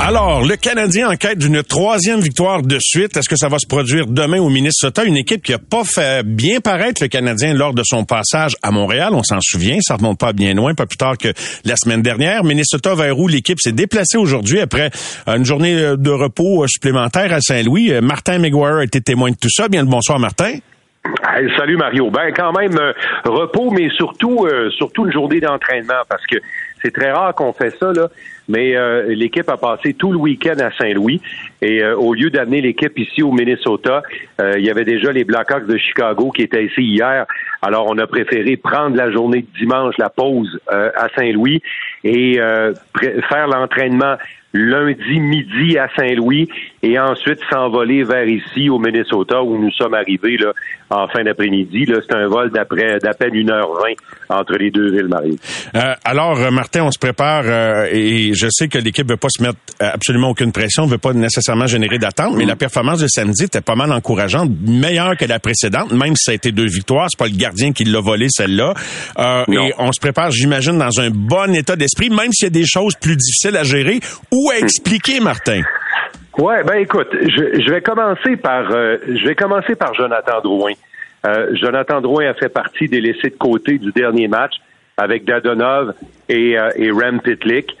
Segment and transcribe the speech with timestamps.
[0.00, 3.16] Alors, le Canadien en quête d'une troisième victoire de suite.
[3.16, 5.04] Est-ce que ça va se produire demain au Minnesota?
[5.04, 8.70] Une équipe qui a pas fait bien paraître le Canadien lors de son passage à
[8.70, 9.10] Montréal.
[9.12, 9.78] On s'en souvient.
[9.80, 11.28] Ça remonte pas bien loin, pas plus tard que
[11.64, 12.44] la semaine dernière.
[12.44, 14.90] Minnesota vers où l'équipe s'est déplacée aujourd'hui après
[15.26, 17.92] une journée de repos supplémentaire à Saint-Louis?
[18.02, 19.68] Martin McGuire a été témoin de tout ça.
[19.68, 20.58] Bien le bonsoir, Martin.
[21.56, 22.10] salut Mario.
[22.10, 22.92] Ben quand même euh,
[23.24, 26.36] repos, mais surtout euh, surtout une journée d'entraînement parce que
[26.82, 28.08] c'est très rare qu'on fait ça là
[28.48, 31.20] mais euh, l'équipe a passé tout le week-end à Saint-Louis
[31.62, 34.02] et euh, au lieu d'amener l'équipe ici au Minnesota,
[34.40, 37.26] euh, il y avait déjà les Blackhawks de Chicago qui étaient ici hier.
[37.62, 41.62] Alors on a préféré prendre la journée de dimanche, la pause à Saint-Louis
[42.04, 42.38] et
[43.28, 44.16] faire l'entraînement
[44.54, 46.48] lundi midi à Saint-Louis
[46.82, 50.52] et ensuite s'envoler vers ici au Minnesota où nous sommes arrivés là,
[50.90, 51.86] en fin d'après-midi.
[51.88, 53.96] C'est un vol d'après d'à peine 1h20
[54.28, 55.38] entre les deux villes, Marie.
[55.74, 59.42] Euh, alors, Martin, on se prépare euh, et je sais que l'équipe veut pas se
[59.42, 63.60] mettre absolument aucune pression, veut pas nécessairement générer d'attente, mais la performance de samedi était
[63.60, 67.06] pas mal encourageante, meilleure que la précédente, même si ça a été deux victoires.
[67.10, 68.74] C'est pas le gardien qui l'a volé celle-là.
[69.18, 72.50] Euh, et on se prépare, j'imagine, dans un bon état d'esprit, même s'il y a
[72.50, 74.00] des choses plus difficiles à gérer
[74.32, 75.62] ou à expliquer, Martin?
[76.38, 80.72] Ouais, ben écoute, je, vais commencer par euh, je vais commencer par Jonathan Drouin.
[81.26, 84.54] Euh, Jonathan Drouin a fait partie des laissés de côté du dernier match
[84.96, 85.94] avec Dadonov
[86.28, 87.76] et, euh, et Rem Pitlick.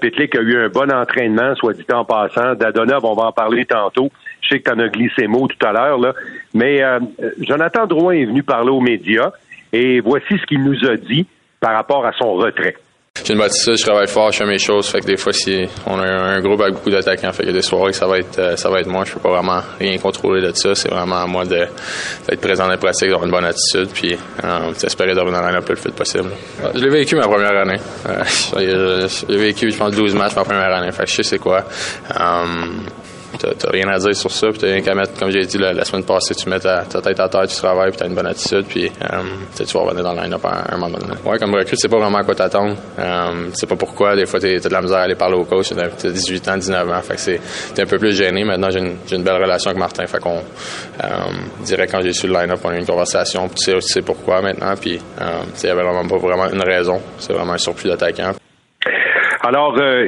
[0.00, 2.54] Pitlick a eu un bon entraînement, soit dit en passant.
[2.54, 4.10] Dadonov, on va en parler tantôt.
[4.40, 6.14] Je sais que tu en as glissé mot tout à l'heure, là.
[6.54, 6.82] Mais
[7.40, 9.30] Jonathan Drouin est venu parler aux médias
[9.72, 11.26] et voici ce qu'il nous a dit
[11.60, 12.76] par rapport à son retrait.
[13.24, 14.88] J'ai une attitude, je travaille fort, je fais mes choses.
[14.88, 17.62] Fait que des fois, si on a un groupe avec beaucoup d'attaquants, fait que des
[17.62, 19.04] soirées, ça va être, euh, ça va être moi.
[19.04, 20.74] Je peux pas vraiment rien contrôler de ça.
[20.74, 24.72] C'est vraiment à moi d'être présent dans les pratiques, d'avoir une bonne attitude, puis euh,
[24.80, 26.30] d'espérer de revenir dans le plus vite possible.
[26.74, 27.80] Je l'ai vécu ma première année.
[28.08, 30.92] Euh, j'ai vécu, je pense, 12 matchs ma première année.
[30.92, 31.64] Fait que je sais c'est quoi.
[32.18, 32.44] Euh,
[33.38, 35.84] t'as rien à dire sur ça, puis t'as rien qu'à mettre, comme j'ai dit la,
[35.84, 38.64] semaine passée, tu mets ta, tête à terre, tu travailles, puis t'as une bonne attitude,
[38.68, 39.22] puis euh,
[39.56, 41.14] tu vas revenir dans le line-up à, un moment donné.
[41.24, 42.76] Ouais, comme recrue, c'est pas vraiment à quoi t'attendre.
[42.98, 45.70] Euh, c'est pas pourquoi, des fois, t'as de la misère à aller parler au coach,
[45.74, 47.40] t'as 18 ans, 19 ans, fait que c'est,
[47.74, 48.44] t'es un peu plus gêné.
[48.44, 51.08] Maintenant, j'ai une, une, belle relation avec Martin, fait qu'on euh,
[51.64, 54.02] dirait quand j'ai su le line-up, on a eu une conversation, tu sais, tu sais
[54.02, 57.58] pourquoi maintenant, puis euh, il y avait vraiment pas vraiment une raison, c'est vraiment un
[57.58, 58.32] surplus d'attaquants.
[59.42, 60.06] Alors, euh,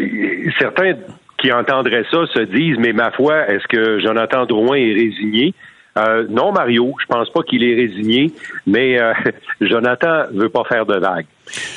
[0.59, 0.95] certains
[1.41, 5.55] qui entendraient ça se disent, mais ma foi, est-ce que Jonathan Drouin est résigné?
[5.99, 8.33] Euh, non, Mario, je pense pas qu'il est résigné,
[8.67, 9.13] mais euh,
[9.61, 11.27] Jonathan veut pas faire de vagues.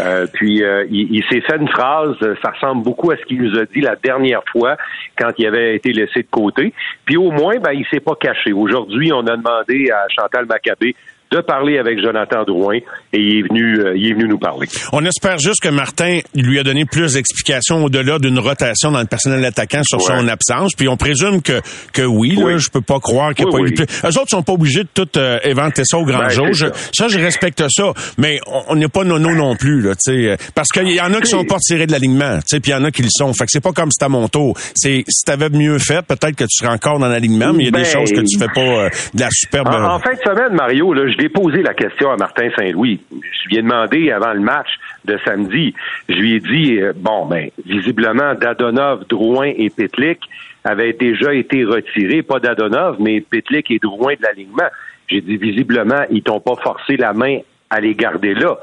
[0.02, 3.58] Euh, puis euh, il, s'est fait une phrase, ça ressemble beaucoup à ce qu'il nous
[3.58, 4.78] a dit la dernière fois
[5.18, 6.74] quand il avait été laissé de côté.
[7.06, 8.54] Puis au moins, ben il s'est pas caché.
[8.54, 10.96] Aujourd'hui, on a demandé à Chantal Maccabé
[11.34, 14.68] de parler avec Jonathan Drouin et il est venu, euh, il est venu nous parler.
[14.92, 19.08] On espère juste que Martin lui a donné plus d'explications au-delà d'une rotation dans le
[19.08, 20.74] personnel attaquant sur son absence.
[20.76, 21.62] Puis on présume que
[21.92, 23.86] que oui, là, je peux pas croire qu'il n'y a pas eu plus.
[24.04, 26.48] Eux autres sont pas obligés de tout euh, éventer ça au grand ben, jour.
[26.54, 30.92] ça, je respecte ça, mais on n'est pas nono non plus, là, sais, parce qu'il
[30.92, 33.02] y en a qui sont pas tirés de l'alignement, puis il y en a qui
[33.02, 33.34] le sont.
[33.34, 34.58] Fait que c'est pas comme si à mon tour.
[34.76, 37.70] C'est si t'avais mieux fait, peut-être que tu serais encore dans l'alignement, mais il y
[37.70, 39.68] a des ben, choses que tu fais pas euh, de la superbe.
[39.68, 43.00] En, fin de semaine, Mario, là, je j'ai posé la question à Martin Saint-Louis.
[43.10, 44.68] Je lui ai demandé avant le match
[45.06, 45.74] de samedi,
[46.10, 50.20] je lui ai dit, euh, bon, ben, visiblement, Dadonov, Drouin et Petlik
[50.66, 54.68] avaient déjà été retirés, pas Dadonov, mais Petlik et Drouin de l'alignement.
[55.08, 57.40] J'ai dit, visiblement, ils t'ont pas forcé la main
[57.70, 58.58] à les garder là.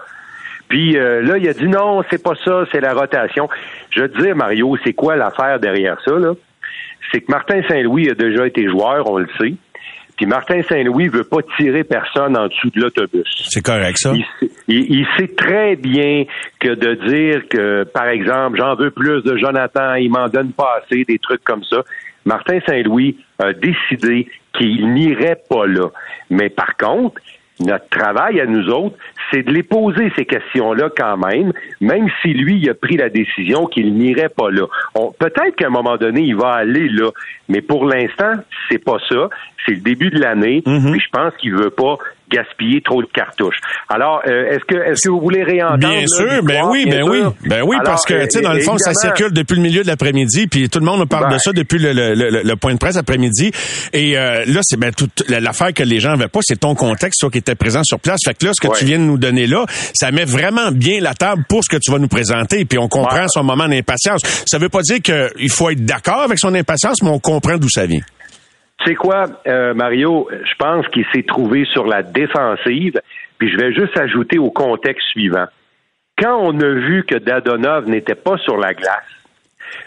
[0.69, 3.49] Puis euh, là, il a dit non, c'est pas ça, c'est la rotation.
[3.88, 6.34] Je veux dire, Mario, c'est quoi l'affaire derrière ça, là?
[7.10, 9.54] C'est que Martin Saint-Louis a déjà été joueur, on le sait.
[10.20, 13.25] Puis Martin Saint-Louis veut pas tirer personne en dessous de l'autobus.
[13.48, 14.12] C'est correct, ça.
[14.69, 16.25] Il, sait très bien
[16.58, 20.82] que de dire que, par exemple, j'en veux plus de Jonathan, il m'en donne pas
[20.82, 21.84] assez, des trucs comme ça.
[22.26, 25.88] Martin Saint-Louis a décidé qu'il n'irait pas là.
[26.28, 27.19] Mais par contre,
[27.61, 28.96] notre travail à nous autres,
[29.31, 33.08] c'est de les poser ces questions-là quand même, même si lui, il a pris la
[33.08, 34.67] décision qu'il n'irait pas là.
[35.19, 37.11] Peut-être qu'à un moment donné, il va aller là,
[37.49, 38.32] mais pour l'instant,
[38.69, 39.28] c'est pas ça.
[39.66, 41.98] C'est le début de l'année, mm puis je pense qu'il veut pas
[42.30, 43.58] gaspiller trop de cartouches.
[43.88, 47.22] Alors, euh, est-ce que est-ce que vous voulez réentendre Bien sûr, ben oui, ben oui,
[47.44, 49.88] ben oui, parce que tu sais dans le fond ça circule depuis le milieu de
[49.88, 51.38] l'après-midi, puis tout le monde nous parle de ben.
[51.38, 53.50] ça depuis le, le, le, point de presse après-midi.
[53.92, 57.20] Et euh, là, c'est ben toute l'affaire que les gens avaient pas, c'est ton contexte,
[57.20, 58.18] toi qui étais présent sur place.
[58.24, 59.64] Fait que là, ce que tu viens de nous donner là,
[59.94, 62.64] ça met vraiment bien la table pour ce que tu vas nous présenter.
[62.64, 64.22] Puis on comprend son moment d'impatience.
[64.46, 67.68] Ça veut pas dire qu'il faut être d'accord avec son impatience, mais on comprend d'où
[67.68, 68.02] ça vient.
[68.85, 73.00] Sais quoi, euh, Mario, je pense qu'il s'est trouvé sur la défensive,
[73.38, 75.47] puis je vais juste ajouter au contexte suivant.
[76.17, 79.05] Quand on a vu que Dadonov n'était pas sur la glace,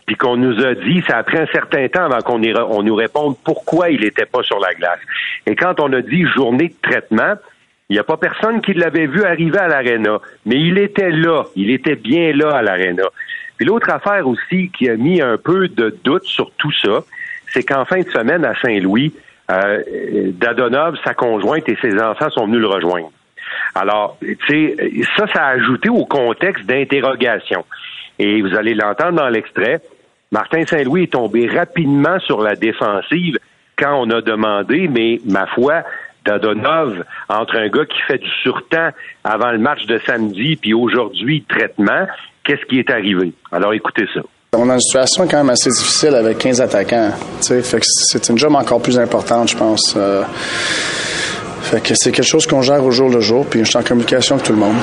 [0.05, 2.95] puis qu'on nous a dit, ça a pris un certain temps avant qu'on on nous
[2.95, 4.99] réponde pourquoi il n'était pas sur la glace.
[5.45, 7.33] Et quand on a dit journée de traitement,
[7.89, 11.43] il n'y a pas personne qui l'avait vu arriver à l'aréna, mais il était là,
[11.55, 13.03] il était bien là à l'aréna.
[13.57, 17.03] Puis l'autre affaire aussi qui a mis un peu de doute sur tout ça,
[17.53, 19.13] c'est qu'en fin de semaine à Saint-Louis,
[19.51, 19.81] euh,
[20.33, 23.11] Dadonov, sa conjointe et ses enfants sont venus le rejoindre.
[23.75, 24.75] Alors, tu sais,
[25.17, 27.65] ça, ça a ajouté au contexte d'interrogation.
[28.19, 29.81] Et vous allez l'entendre dans l'extrait.
[30.31, 33.37] Martin Saint-Louis est tombé rapidement sur la défensive
[33.77, 35.83] quand on a demandé, mais ma foi,
[36.25, 38.89] Dadonov, entre un gars qui fait du surtemps
[39.23, 42.07] avant le match de samedi, puis aujourd'hui, traitement,
[42.43, 43.33] qu'est-ce qui est arrivé?
[43.51, 44.21] Alors écoutez ça.
[44.55, 47.11] On a une situation quand même assez difficile avec 15 attaquants.
[47.41, 49.95] Fait que c'est une job encore plus importante, je pense.
[49.97, 50.23] Euh,
[51.63, 53.83] fait que c'est quelque chose qu'on gère au jour le jour, puis je suis en
[53.83, 54.75] communication avec tout le monde.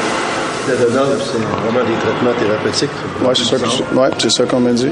[0.66, 2.90] C'est vraiment des traitements thérapeutiques.
[3.22, 3.56] Oui, c'est ça,
[3.94, 4.90] ouais, c'est ça qu'on m'a dit.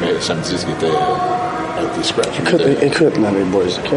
[0.00, 2.40] Mais samedi, ce qui était avec des scratchs.
[2.40, 3.92] Écoute, écoute, là, les boys, OK?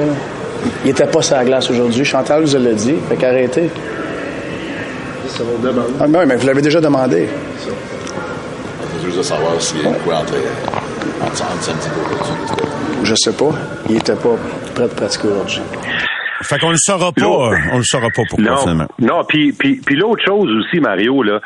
[0.83, 2.05] Il était pas sur la glace aujourd'hui.
[2.05, 2.95] Chantal vous l'a dit.
[3.09, 3.69] Fait qu'arrêtez.
[5.27, 5.91] Ça va demande.
[5.99, 7.27] Ah, mais, mais vous l'avez déjà demandé.
[9.15, 10.33] Juste de savoir s'il y a quoi entre,
[11.21, 13.05] entre, entre samedi et aujourd'hui.
[13.05, 13.51] Je sais pas.
[13.89, 14.35] Il était pas
[14.75, 15.61] prêt de pratiquer aujourd'hui.
[16.41, 18.87] Fait qu'on le saura pas, on le saura pas pourquoi non, finalement.
[18.99, 21.39] Non, puis puis, puis l'autre chose aussi, Mario là,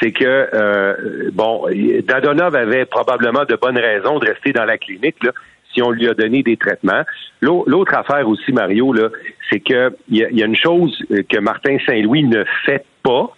[0.00, 1.66] c'est que euh, bon,
[2.06, 5.30] Dadonov avait probablement de bonnes raisons de rester dans la clinique là,
[5.72, 7.04] si on lui a donné des traitements.
[7.40, 9.08] L'autre affaire aussi, Mario là,
[9.48, 13.34] c'est que il y, y, a une chose que Martin Saint-Louis ne fait pas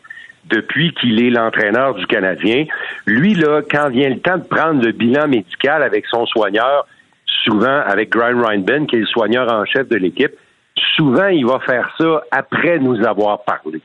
[0.49, 2.65] depuis qu'il est l'entraîneur du Canadien.
[3.07, 6.87] Lui là, quand vient le temps de prendre le bilan médical avec son soigneur,
[7.45, 10.33] souvent avec Brian Reinben, qui est le soigneur en chef de l'équipe
[10.97, 13.81] souvent, il va faire ça après nous avoir parlé.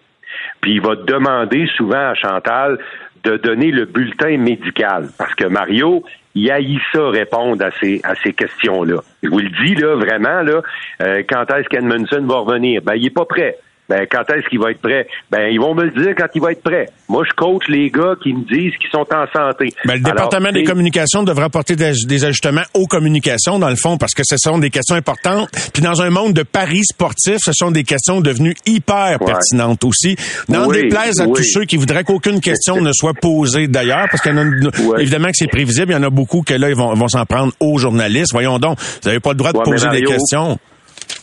[0.62, 2.78] Puis il va demander souvent à Chantal
[3.24, 5.10] de donner le bulletin médical.
[5.18, 6.04] Parce que Mario,
[6.34, 9.02] il haït ça répondre à ces, à ces questions-là.
[9.22, 10.62] Je vous le dis, là, vraiment, là,
[11.02, 12.82] euh, quand est-ce qu'Edmondson va revenir?
[12.82, 13.58] Ben, il est pas prêt.
[13.92, 15.06] Ben, quand est-ce qu'il va être prêt?
[15.30, 16.86] Ben, ils vont me le dire quand il va être prêt.
[17.10, 19.74] Moi, je coach les gars qui me disent qu'ils sont en santé.
[19.84, 23.76] Ben, le département Alors, des communications devrait apporter des, des ajustements aux communications, dans le
[23.76, 25.50] fond, parce que ce sont des questions importantes.
[25.74, 30.16] Puis dans un monde de paris sportifs, ce sont des questions devenues hyper pertinentes aussi.
[30.48, 31.34] N'en Oui, déplaise à oui.
[31.36, 34.46] tous ceux qui voudraient qu'aucune question ne soit posée d'ailleurs, parce qu'il y en a,
[34.82, 35.02] Ouais.
[35.02, 37.26] évidemment que c'est prévisible, il y en a beaucoup que là, ils vont, vont s'en
[37.26, 38.32] prendre aux journalistes.
[38.32, 40.58] Voyons donc, vous n'avez pas le droit de Ouais, poser des questions.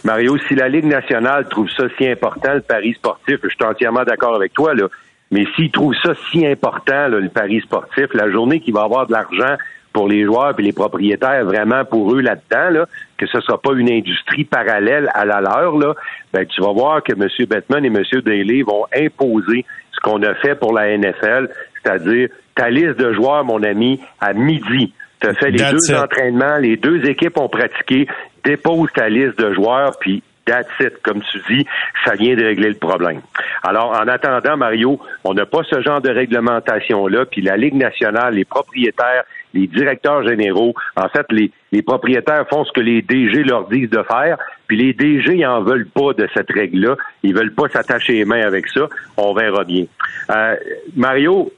[0.04, 4.04] Mario, si la Ligue nationale trouve ça si important, le pari sportif, je suis entièrement
[4.04, 4.86] d'accord avec toi, là,
[5.30, 9.06] mais s'ils trouvent ça si important, là, le pari sportif, la journée qu'il va avoir
[9.06, 9.56] de l'argent
[9.92, 12.86] pour les joueurs et les propriétaires vraiment pour eux là-dedans, là,
[13.16, 15.94] que ce sera pas une industrie parallèle à la leur, là,
[16.32, 17.26] ben, tu vas voir que M.
[17.48, 18.02] Bettman et M.
[18.24, 21.48] Daly vont imposer ce qu'on a fait pour la NFL,
[21.82, 24.92] c'est-à-dire ta liste de joueurs, mon ami, à midi.
[25.20, 25.98] Tu as fait les That's deux it.
[26.00, 28.06] entraînements, les deux équipes ont pratiqué,
[28.44, 31.66] dépose ta liste de joueurs, puis that's it, comme tu dis,
[32.04, 33.20] ça vient de régler le problème.
[33.62, 38.34] Alors, en attendant, Mario, on n'a pas ce genre de réglementation-là, puis la Ligue nationale,
[38.34, 39.24] les propriétaires,
[39.54, 43.90] les directeurs généraux, en fait, les, les propriétaires font ce que les DG leur disent
[43.90, 47.68] de faire, puis les DG, ils en veulent pas de cette règle-là, ils veulent pas
[47.68, 49.84] s'attacher les mains avec ça, on verra bien.
[50.30, 50.56] Euh,
[50.96, 51.52] Mario,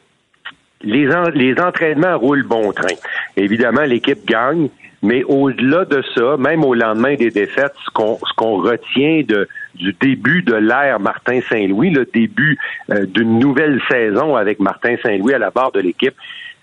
[0.82, 2.94] les, les entraînements roulent bon train.
[3.36, 4.68] Évidemment, l'équipe gagne,
[5.02, 9.48] mais au-delà de ça, même au lendemain des défaites, ce qu'on ce qu'on retient de,
[9.74, 12.58] du début de l'ère Martin Saint-Louis, le début
[12.90, 16.14] euh, d'une nouvelle saison avec Martin Saint-Louis à la barre de l'équipe,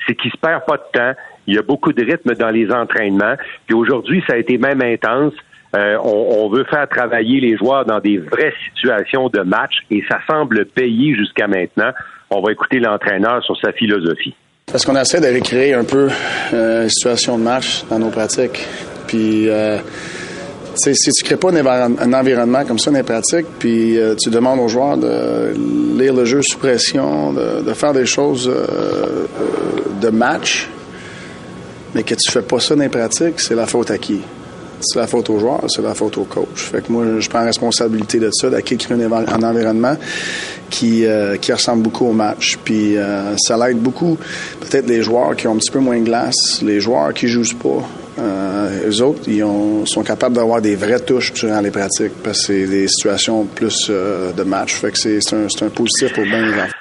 [0.06, 1.14] c'est qu'il se perd pas de temps.
[1.48, 3.36] Il y a beaucoup de rythme dans les entraînements.
[3.66, 5.34] Puis aujourd'hui, ça a été même intense.
[5.76, 10.04] Euh, on, on veut faire travailler les joueurs dans des vraies situations de match et
[10.10, 11.92] ça semble payer jusqu'à maintenant.
[12.30, 14.36] On va écouter l'entraîneur sur sa philosophie.
[14.70, 16.10] Parce qu'on essaie de recréer un peu
[16.54, 18.66] euh, une situation de match dans nos pratiques.
[19.08, 19.78] Puis, euh,
[20.76, 24.60] si tu crées pas un environnement comme ça dans les pratiques, puis euh, tu demandes
[24.60, 25.54] aux joueurs de
[25.98, 30.70] lire le jeu sous pression, de, de faire des choses euh, euh, de match,
[31.96, 34.20] mais que tu fais pas ça dans les pratiques, c'est la faute à qui?
[34.80, 36.48] C'est la faute aux joueurs, c'est la faute au coach.
[36.72, 39.96] Fait que moi, je prends responsabilité de ça, créer un, environnement
[40.70, 42.58] qui, euh, qui ressemble beaucoup au match.
[42.64, 44.18] Puis euh, ça l'aide beaucoup,
[44.62, 47.58] peut-être les joueurs qui ont un petit peu moins de glace, les joueurs qui jouent
[47.58, 47.84] pas.
[48.20, 52.40] Euh, eux autres, ils ont- sont capables d'avoir des vraies touches durant les pratiques parce
[52.40, 54.74] que c'est des situations plus euh, de match.
[54.74, 56.74] Fait que c'est un, un positif pour bien les enfants.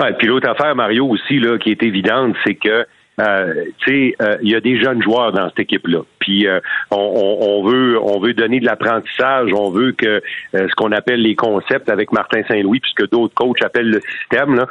[0.00, 2.86] Ouais, puis l'autre affaire, Mario, aussi, là, qui est évidente, c'est que
[3.20, 6.00] euh, tu sais, euh, il y a des jeunes joueurs dans cette équipe-là.
[6.18, 6.46] Puis
[6.90, 10.22] on, on, veut on veut donner de l'apprentissage, on veut que
[10.52, 14.66] ce qu'on appelle les concepts avec Martin Saint-Louis, puisque d'autres coachs appellent le système, là,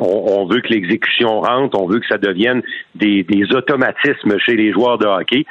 [0.00, 2.62] on, on, veut que l'exécution rentre, on veut que ça devienne
[2.96, 5.46] des, des automatismes chez les joueurs de hockey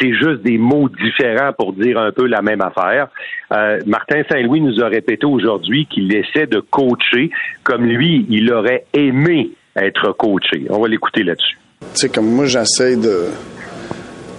[0.00, 3.08] c'est juste des mots différents pour dire un peu la même affaire.
[3.52, 7.30] Euh, Martin Saint-Louis nous a répété aujourd'hui qu'il essaie de coacher
[7.62, 10.66] comme lui, il aurait aimé être coaché.
[10.70, 11.58] On va l'écouter là-dessus.
[11.94, 13.26] Tu sais, comme moi, j'essaie de.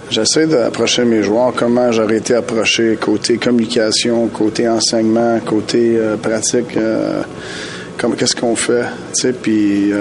[0.08, 6.76] J'essaie d'approcher mes joueurs comment j'aurais été approché côté communication, côté enseignement, côté euh, pratique,
[6.76, 7.22] euh,
[8.16, 9.92] qu'est-ce qu'on fait, tu sais, puis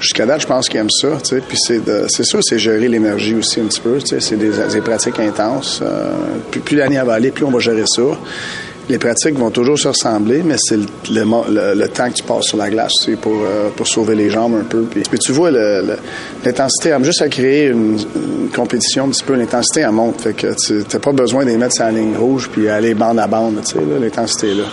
[0.00, 1.42] Jusqu'à date, je pense qu'ils aiment ça, tu sais.
[1.46, 4.20] Puis c'est, sûr, c'est gérer l'énergie aussi un petit peu, tu sais.
[4.20, 5.80] C'est des, pratiques intenses.
[5.82, 6.12] Euh,
[6.50, 8.02] plus l'année va aller, plus on va gérer ça.
[8.90, 12.58] Les pratiques vont toujours se ressembler, mais c'est le, le, temps que tu passes sur
[12.58, 14.82] la glace, tu sais, pour, euh, pour sauver les jambes un peu.
[14.82, 17.98] Puis, tu vois, l'intensité, juste à créer une,
[18.52, 20.20] compétition un petit peu, l'intensité, elle monte.
[20.22, 23.28] Fait que tu n'as pas besoin de les mettre ligne rouge puis aller bande à
[23.28, 24.64] bande, tu sais, l'intensité là.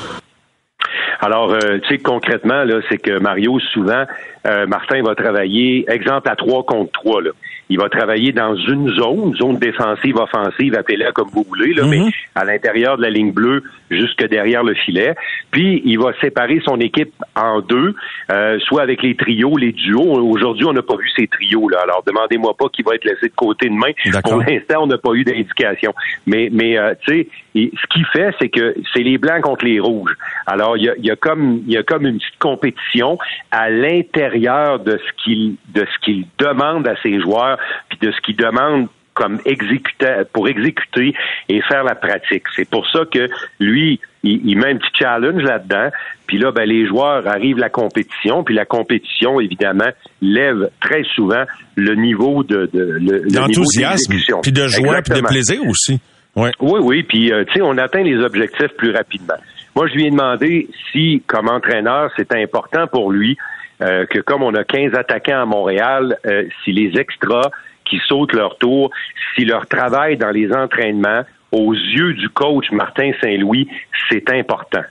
[1.20, 4.04] Alors, euh, tu sais, concrètement, là, c'est que Mario, souvent,
[4.48, 7.32] euh, Martin va travailler, exemple, à 3 contre 3, là.
[7.70, 12.00] Il va travailler dans une zone, zone défensive, offensive, appelez-la comme vous voulez, là, mais
[12.00, 12.12] mhm.
[12.36, 15.16] à l'intérieur de la ligne bleue, jusque derrière le filet.
[15.52, 17.96] Puis, il va séparer son équipe en deux,
[18.32, 20.22] euh, soit avec les trios, les duos.
[20.30, 21.80] Aujourd'hui, on n'a pas vu ces trios, là.
[21.84, 23.92] Alors, demandez-moi pas qui va être laissé de côté demain.
[24.24, 25.94] Pour l'instant, on n'a pas eu d'indication.
[26.26, 30.16] Mais, mais tu sais, ce qu'il fait, c'est que c'est les blancs contre les rouges.
[30.46, 33.18] Alors, il y a, y a, comme il y a comme une petite compétition
[33.52, 37.57] à l'intérieur de ce qu'il de ce qu'il demande à ses joueurs,
[37.90, 38.88] puis de ce qu'il demande
[39.18, 41.16] comme exécuter pour exécuter
[41.50, 42.44] et faire la pratique.
[42.56, 43.28] C'est pour ça que
[43.60, 45.90] lui, il, met un petit challenge là-dedans.
[46.28, 49.90] Puis là, ben, les joueurs arrivent à la compétition, puis la compétition, évidemment,
[50.22, 51.44] lève très souvent
[51.76, 56.00] le niveau de, de l'enthousiasme, puis de joie, puis de plaisir aussi.
[56.36, 59.38] Oui, oui, puis euh, tu sais, on atteint les objectifs plus rapidement.
[59.76, 63.38] Moi, je lui ai demandé si, comme entraîneur, c'était important pour lui
[63.82, 67.50] euh, que comme on a 15 attaquants à Montréal, euh, si les extras
[67.86, 68.92] qui sautent leur tour,
[69.36, 73.70] si leur travail dans les entraînements, aux yeux du coach Martin Saint-Louis,
[74.10, 74.84] c'est important.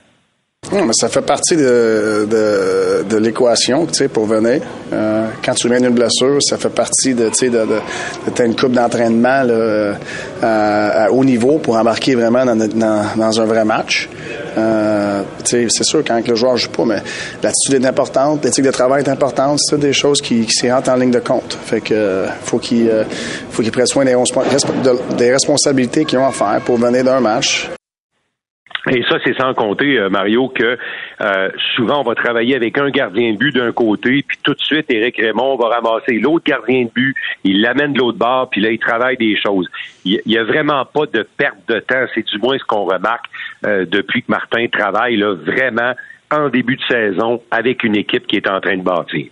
[0.71, 4.61] Mais ça fait partie de, de, de l'équation, tu sais, pour venir.
[4.91, 8.55] Euh, quand tu viens d'une blessure, ça fait partie de, tu sais, de, de, une
[8.55, 9.93] coupe d'entraînement là,
[10.41, 14.09] à, haut niveau pour embarquer vraiment dans, dans, dans un vrai match.
[14.57, 17.01] Euh, c'est sûr quand le joueur joue pas, mais
[17.41, 20.89] l'attitude est importante, l'éthique de travail est importante, c'est des choses qui, qui s'y rentrent
[20.89, 21.57] en ligne de compte.
[21.65, 23.03] Fait que faut qu'il euh,
[23.51, 24.15] faut qu'il prenne soin des,
[25.17, 27.69] des responsabilités qu'ils ont à faire pour venir d'un match.
[28.89, 30.77] Et ça, c'est sans compter, euh, Mario, que
[31.21, 34.59] euh, souvent on va travailler avec un gardien de but d'un côté, puis tout de
[34.59, 38.61] suite, Éric Raymond va ramasser l'autre gardien de but, il l'amène de l'autre bord, puis
[38.61, 39.67] là, il travaille des choses.
[40.05, 43.25] Il n'y a vraiment pas de perte de temps, c'est du moins ce qu'on remarque
[43.65, 45.93] euh, depuis que Martin travaille là, vraiment
[46.31, 49.27] en début de saison avec une équipe qui est en train de bâtir.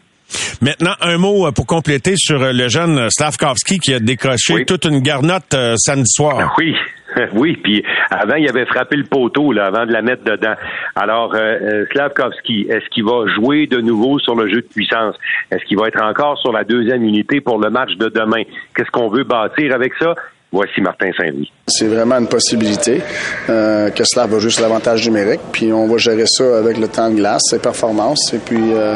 [0.62, 5.56] Maintenant, un mot pour compléter sur le jeune Slavkovski qui a décroché toute une garnotte
[5.78, 6.56] samedi soir.
[6.58, 6.76] Oui,
[7.34, 10.56] oui, puis avant, il avait frappé le poteau là, avant de la mettre dedans.
[10.96, 15.16] Alors, euh, euh, Slavkovski, est-ce qu'il va jouer de nouveau sur le jeu de puissance?
[15.52, 18.44] Est-ce qu'il va être encore sur la deuxième unité pour le match de demain?
[18.76, 20.16] Qu'est-ce qu'on veut bâtir avec ça?
[20.56, 21.52] Voici Martin Saint-Louis.
[21.68, 23.02] C'est vraiment une possibilité
[23.50, 27.10] euh, que cela va juste l'avantage numérique, puis on va gérer ça avec le temps
[27.10, 28.96] de glace, ses performances et puis euh,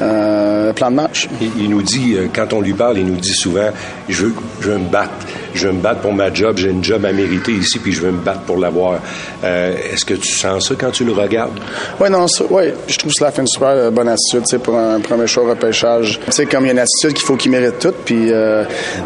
[0.00, 1.28] euh, le plan de match.
[1.40, 3.70] Il, nous dit, quand on lui parle, il nous dit souvent,
[4.08, 5.10] je veux, je veux me battre,
[5.58, 8.02] je veux me battre pour ma job, j'ai une job à mériter ici, puis je
[8.02, 9.00] veux me battre pour l'avoir.
[9.42, 11.58] Est-ce que tu sens ça quand tu le regardes?
[12.00, 15.48] Oui, non, oui, je trouve que fait une super bonne attitude, pour un premier choix
[15.48, 16.20] repêchage.
[16.26, 18.30] Tu sais, comme il y a une attitude qu'il faut qu'il mérite tout, puis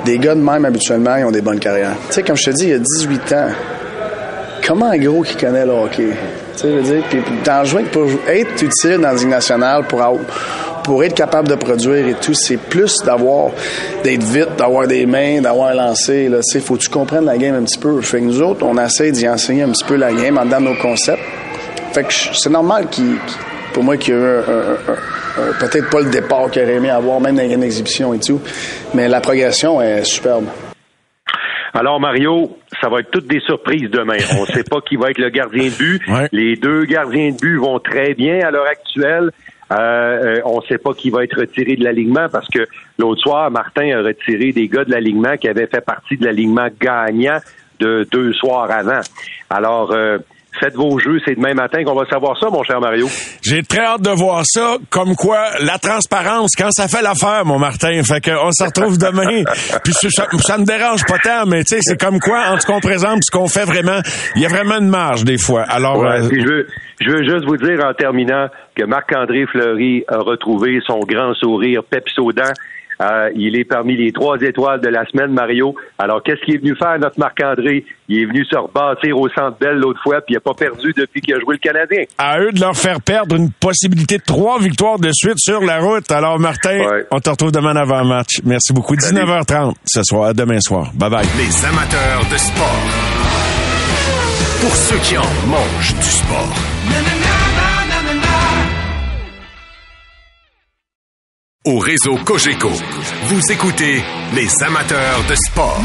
[0.04, 1.96] des gars de même habituellement, ils ont des bonnes carrières.
[2.08, 3.48] Tu sais, comme je te dis, il y a 18 ans.
[4.66, 6.08] Comment un gros qui connaît le hockey?
[6.56, 7.20] Tu sais, je veux dire, puis
[7.92, 10.00] pour être utile dans une nationale, pour,
[10.86, 13.50] pour être capable de produire et tout, c'est plus d'avoir,
[14.04, 16.38] d'être vite, d'avoir des mains, d'avoir lancé, là.
[16.38, 18.00] Tu sais, faut que tu comprennes la game un petit peu.
[18.02, 20.60] Fait que nous autres, on essaie d'y enseigner un petit peu la game en dedans
[20.60, 21.22] nos concepts.
[21.92, 23.16] Fait que c'est normal qu'il,
[23.74, 27.34] pour moi, qu'il y ait eu peut-être pas le départ qu'il aurait aimé avoir, même
[27.34, 28.40] dans une exhibition et tout,
[28.94, 30.44] mais la progression est superbe.
[31.74, 34.16] Alors, Mario, ça va être toutes des surprises demain.
[34.38, 36.00] On ne sait pas qui va être le gardien de but.
[36.32, 39.30] Les deux gardiens de but vont très bien à l'heure actuelle.
[39.72, 42.66] Euh, euh, on ne sait pas qui va être retiré de l'alignement parce que
[42.98, 46.68] l'autre soir, Martin a retiré des gars de l'alignement qui avaient fait partie de l'alignement
[46.80, 47.38] gagnant
[47.80, 49.00] de deux soirs avant.
[49.50, 50.18] Alors, euh,
[50.60, 53.06] faites vos jeux, c'est demain matin qu'on va savoir ça, mon cher Mario.
[53.42, 57.58] J'ai très hâte de voir ça, comme quoi la transparence, quand ça fait l'affaire, mon
[57.58, 59.44] Martin, fait qu'on se retrouve demain.
[59.84, 62.66] Puis ça, ça me dérange pas tant, mais tu sais, c'est comme quoi, en tout
[62.66, 64.00] cas, on présente ce qu'on fait vraiment,
[64.34, 65.62] il y a vraiment une marge des fois.
[65.62, 66.66] Alors, ouais, euh, je veux,
[67.00, 71.82] je veux juste vous dire en terminant que Marc-André Fleury a retrouvé son grand sourire
[71.84, 72.52] pepsodent
[73.00, 75.74] euh, il est parmi les trois étoiles de la semaine, Mario.
[75.98, 77.84] Alors, qu'est-ce qu'il est venu faire, notre Marc-André?
[78.08, 80.92] Il est venu se rebâtir au centre belle l'autre fois, puis il n'a pas perdu
[80.96, 82.04] depuis qu'il a joué le Canadien.
[82.18, 85.78] À eux de leur faire perdre une possibilité de trois victoires de suite sur la
[85.78, 86.10] route.
[86.10, 86.78] Alors, Martin,
[87.10, 88.40] on te retrouve demain avant match.
[88.44, 88.94] Merci beaucoup.
[88.94, 90.90] 19h30 ce soir, demain soir.
[90.94, 91.26] Bye bye.
[91.36, 92.82] Les amateurs de sport.
[94.60, 97.35] Pour ceux qui en mangent du sport.
[101.66, 102.70] Au réseau Cogeco.
[103.24, 104.00] Vous écoutez
[104.34, 105.82] les amateurs de sport.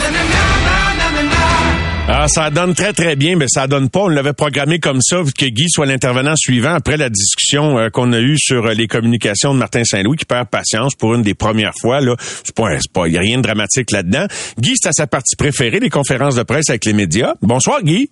[2.07, 4.01] Ah, ça donne très très bien, mais ça donne pas.
[4.01, 8.13] On l'avait programmé comme ça, que Guy soit l'intervenant suivant après la discussion euh, qu'on
[8.13, 11.33] a eue sur euh, les communications de Martin Saint-Louis qui perd patience pour une des
[11.33, 11.99] premières fois.
[11.99, 14.25] Là, c'est pas, pas, y a rien de dramatique là-dedans.
[14.59, 17.33] Guy, c'est à sa partie préférée, les conférences de presse avec les médias.
[17.41, 18.09] Bonsoir, Guy.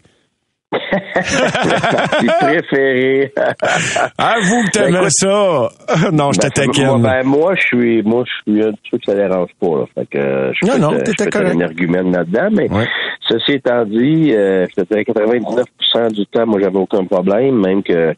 [4.18, 5.70] ah, vous que t'aimais ben, ça.
[6.12, 6.52] non, je ben,
[6.86, 9.86] moi, ben, moi, je suis, moi, je suis un truc que ça dérange pas, là.
[9.96, 12.70] Fait que, je non, non, t'étais un argument là-dedans, mais,
[13.28, 17.82] ceci étant dit, euh, je te dirais 99% du temps, moi, j'avais aucun problème, même
[17.82, 18.14] que,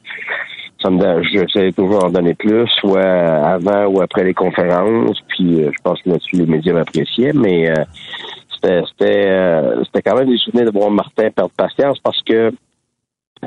[0.81, 5.69] ça me j'essaie toujours en donner plus, soit avant ou après les conférences, puis euh,
[5.71, 7.83] je pense que là-dessus, les médias m'appréciaient, mais, euh,
[8.61, 12.51] c'était euh, c'était quand même des souvenirs de voir Martin perdre patience parce que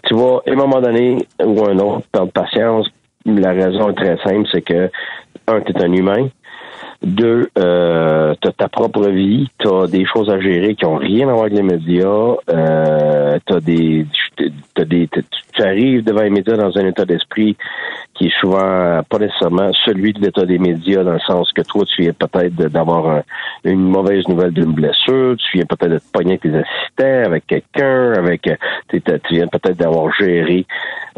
[0.03, 2.89] tu vois, à un moment donné ou un autre perdre patience,
[3.25, 4.91] la raison est très simple, c'est que
[5.47, 6.29] un, tu es un humain.
[7.05, 10.97] Deux, euh, tu as ta propre vie, tu as des choses à gérer qui ont
[10.97, 14.07] rien à voir avec les médias, euh, t'as des,
[14.75, 17.57] t'as des, tu arrives devant les médias dans un état d'esprit
[18.15, 21.85] qui est souvent pas nécessairement celui de l'état des médias, dans le sens que toi,
[21.85, 23.23] tu viens peut-être d'avoir
[23.65, 27.47] une mauvaise nouvelle d'une blessure, tu viens peut-être de te pogner avec tes assistants, avec
[27.47, 28.43] quelqu'un, avec
[28.89, 30.65] tu viens peut-être d'avoir géré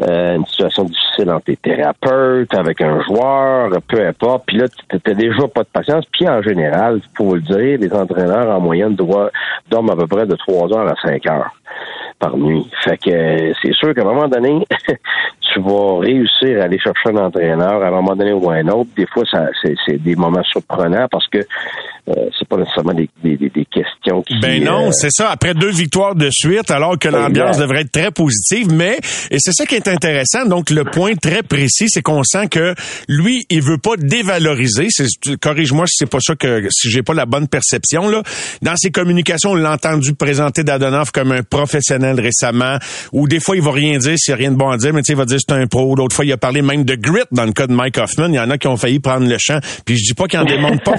[0.01, 4.43] euh, une situation difficile entre tes thérapeutes, avec un joueur, peu importe.
[4.45, 5.69] Puis là, tu n'as déjà pas de
[6.11, 10.35] Puis en général, pour le dire, les entraîneurs en moyenne dorment à peu près de
[10.35, 11.51] 3 heures à 5 heures
[12.19, 12.67] par nuit.
[12.83, 14.65] Fait que c'est sûr qu'à un moment donné,
[15.41, 18.89] tu vas réussir à aller chercher un entraîneur à un moment donné ou un autre.
[18.95, 21.39] Des fois, ça, c'est, des moments surprenants parce que
[22.09, 23.09] euh, c'est pas nécessairement des,
[23.71, 24.39] questions qui.
[24.39, 25.29] Ben non, euh, c'est ça.
[25.29, 28.97] Après deux victoires de suite, alors que l'ambiance devrait être très positive, mais
[29.29, 30.45] et c'est ça qui est intéressant.
[30.45, 32.75] Donc le point très précis, c'est qu'on sent que
[33.09, 34.87] lui, il veut pas dévaloriser.
[35.41, 38.23] Corrige-moi si c'est pas ça que si j'ai pas la bonne perception là.
[38.61, 42.77] Dans ses communications, on l'a entendu présenter Dadonoff comme un professionnel récemment,
[43.11, 45.01] ou des fois il va rien dire s'il a rien de bon à dire, mais
[45.01, 45.95] tu sais, il va dire c'est un pro.
[45.95, 48.27] D'autres fois, il a parlé même de grit dans le cas de Mike Hoffman.
[48.27, 49.59] Il y en a qui ont failli prendre le champ.
[49.85, 50.95] Puis je dis pas qu'il en démontre pas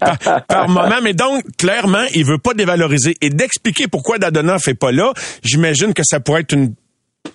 [0.48, 4.92] par, moment, mais donc clairement, il veut pas dévaloriser et d'expliquer pourquoi Dadonoff est pas
[4.92, 5.12] là.
[5.42, 6.74] J'imagine que ça pourrait être une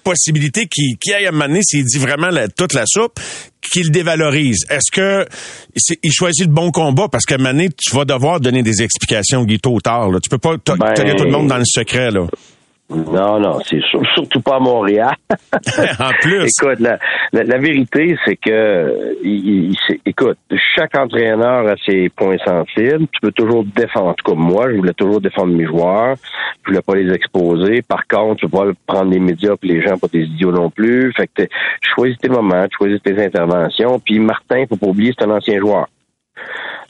[0.03, 3.19] possibilité qui, qui aille à mener s'il dit vraiment toute la soupe,
[3.61, 4.65] qu'il dévalorise.
[4.69, 5.25] Est-ce que
[6.03, 7.07] il choisit le bon combat?
[7.09, 10.09] Parce qu'à un tu vas devoir donner des explications, Guy, tôt ou tard.
[10.09, 10.19] Là.
[10.19, 12.11] Tu peux pas ben, tenir tout le monde dans le secret.
[12.11, 12.27] là.
[12.93, 13.81] Non, non, c'est
[14.13, 15.15] surtout pas à Montréal.
[15.99, 16.45] en plus.
[16.45, 16.97] Écoute, la,
[17.31, 19.75] la, vérité, c'est que, il,
[20.05, 20.37] écoute,
[20.75, 23.07] chaque entraîneur a ses points sensibles.
[23.11, 26.15] Tu peux toujours défendre, comme moi, je voulais toujours défendre mes joueurs.
[26.63, 27.81] Je voulais pas les exposer.
[27.81, 31.13] Par contre, tu vas prendre les médias et les gens pas des idiots non plus.
[31.15, 31.43] Fait que
[31.81, 33.99] choisis tes moments, choisis tes interventions.
[33.99, 35.87] Puis Martin, faut pas oublier, c'est un ancien joueur.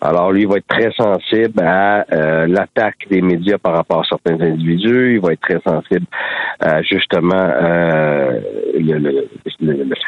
[0.04, 4.04] Alors, lui, il va être très sensible à euh, l'attaque des médias par rapport à
[4.04, 5.14] certains individus.
[5.14, 6.08] Il va être très sensible
[6.60, 8.40] à justement euh,
[8.80, 9.28] le,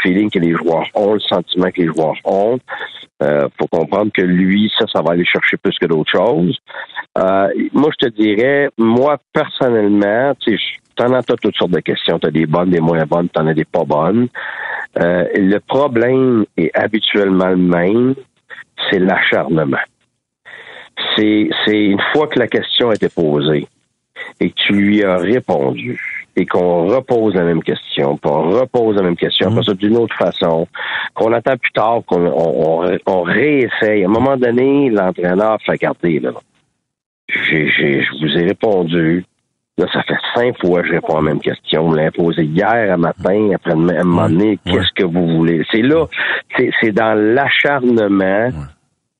[0.02, 2.58] feeling que les joueurs ont, le sentiment que les joueurs ont.
[3.22, 6.58] Euh, faut comprendre que lui, ça, ça va aller chercher plus que d'autres choses.
[7.20, 10.64] Euh, moi, je te dirais, moi, personnellement, tu sais,
[10.96, 12.18] t'en as toutes sortes de questions.
[12.18, 14.28] T'as des bonnes, des moins bonnes, t'en as des pas bonnes.
[14.96, 18.16] le problème est habituellement le même
[18.90, 19.78] c'est l'acharnement.
[21.16, 23.68] C'est, c'est une fois que la question a été posée
[24.40, 29.04] et que tu lui as répondu et qu'on repose la même question, qu'on repose la
[29.04, 29.64] même question, mmh.
[29.64, 30.68] ça d'une autre façon,
[31.14, 32.26] qu'on attend plus tard, qu'on
[33.06, 34.04] on, réessaye.
[34.04, 36.32] À un moment donné, l'entraîneur fait garder là.
[37.30, 39.26] J'ai, je vous ai répondu.
[39.78, 41.88] Là, ça fait cinq fois que je réponds à la même question.
[41.88, 45.66] On l'a imposé hier à matin, après à un moment donné, qu'est-ce que vous voulez?
[45.72, 46.06] C'est là,
[46.56, 48.50] c'est, c'est dans l'acharnement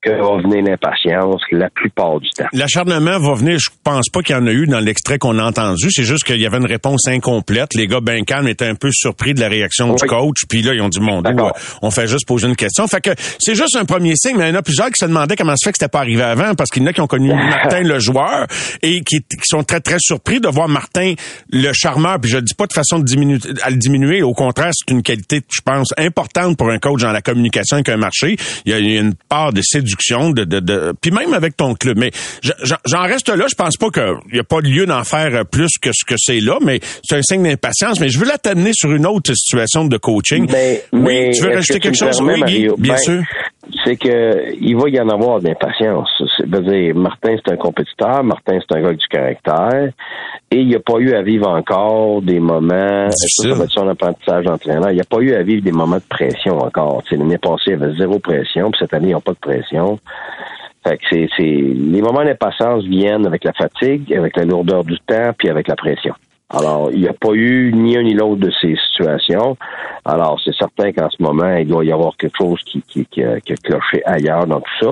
[0.04, 2.46] que va venir l'impatience la plupart du temps.
[2.52, 5.44] L'acharnement va venir, je pense pas qu'il y en a eu dans l'extrait qu'on a
[5.44, 5.90] entendu.
[5.90, 7.74] C'est juste qu'il y avait une réponse incomplète.
[7.74, 10.42] Les gars ben calmes étaient un peu surpris de la réaction du coach.
[10.48, 11.34] Puis là, ils ont dit, mon Dieu,
[11.82, 12.86] on fait juste poser une question.
[12.86, 15.06] Fait que c'est juste un premier signe, mais il y en a plusieurs qui se
[15.06, 17.00] demandaient comment ça fait que c'était pas arrivé avant, parce qu'il y en a qui
[17.00, 18.46] ont connu Martin le joueur
[18.82, 21.14] et qui, sont très, très surpris de voir Martin
[21.50, 22.18] le charmeur.
[22.20, 24.22] Puis je dis pas de façon de diminuer, à le diminuer.
[24.22, 27.88] Au contraire, c'est une qualité, je pense, importante pour un coach dans la communication avec
[27.88, 28.36] un marché.
[28.64, 29.93] Il y a, une part de séduction,
[30.34, 31.98] de, de, de puis même avec ton club.
[31.98, 32.10] Mais
[32.42, 33.46] j'en reste là.
[33.48, 36.14] Je pense pas qu'il y a pas de lieu d'en faire plus que ce que
[36.18, 38.00] c'est là, mais c'est un signe d'impatience.
[38.00, 40.46] Mais je veux la t'amener sur une autre situation de coaching.
[40.92, 42.20] oui, tu veux rajouter quelque chose?
[42.20, 43.22] Oui, Guy, bien ben, sûr
[43.84, 46.10] c'est que il va y en avoir d'impatience.
[46.36, 49.90] C'est-à-dire, Martin, c'est un compétiteur, Martin, c'est un gars du caractère,
[50.50, 54.44] et il n'y a pas eu à vivre encore des moments, ça, ça son apprentissage
[54.44, 57.02] d'entraîneur, il n'y a pas eu à vivre des moments de pression encore.
[57.10, 59.98] L'année passée, il y avait zéro pression, puis cette année, ils n'ont pas de pression.
[60.86, 65.32] Fait que c'est, les moments d'impatience viennent avec la fatigue, avec la lourdeur du temps,
[65.36, 66.14] puis avec la pression.
[66.50, 69.56] Alors, il n'y a pas eu ni un ni l'autre de ces situations.
[70.04, 73.22] Alors, c'est certain qu'en ce moment, il doit y avoir quelque chose qui, qui, qui,
[73.22, 74.90] a, cloché ailleurs dans tout ça.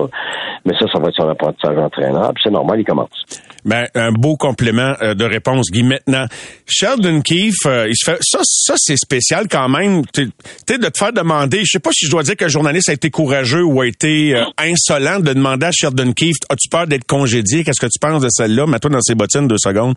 [0.65, 2.31] Mais ça, ça va être son apprentissage entraîneur.
[2.33, 3.23] Puis c'est normal, il commence.
[3.63, 5.83] Ben, un beau complément euh, de réponse, Guy.
[5.83, 6.25] Maintenant,
[6.65, 10.01] Sheldon Keefe, euh, il se fait ça, ça c'est spécial quand même.
[10.11, 10.31] Tu
[10.67, 11.59] sais, de te faire demander.
[11.59, 13.87] Je sais pas si je dois dire que le journaliste a été courageux ou a
[13.87, 17.63] été euh, insolent de demander à Sheldon Keefe, as-tu peur d'être congédié?
[17.63, 18.65] Qu'est-ce que tu penses de celle-là?
[18.65, 19.93] Mets-toi dans ses bottines deux secondes.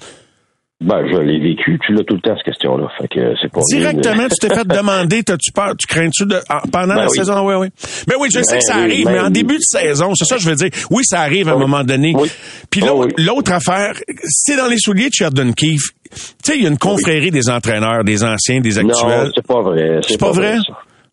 [0.78, 1.78] Ben, je l'ai vécu.
[1.86, 2.88] Tu l'as tout le temps, cette question-là.
[2.98, 6.36] Fait que c'est pas Directement, tu t'es fait demander, t'as-tu peur, tu crains-tu de,
[6.70, 7.48] pendant ben la saison?
[7.48, 7.68] Oui, oui.
[8.08, 10.36] Mais oui, je sais que ça ben arrive, mais en début de saison, c'est ça
[10.36, 10.68] que je veux dire.
[10.90, 12.14] Oui, ça arrive à un moment donné.
[12.70, 12.82] Puis
[13.16, 13.94] l'autre affaire,
[14.28, 15.92] c'est dans les souliers de Sheridan Keefe.
[16.10, 19.24] Tu sais, il y a une confrérie des entraîneurs, des anciens, des actuels.
[19.24, 20.00] Non, c'est pas vrai.
[20.06, 20.58] C'est pas, vrai?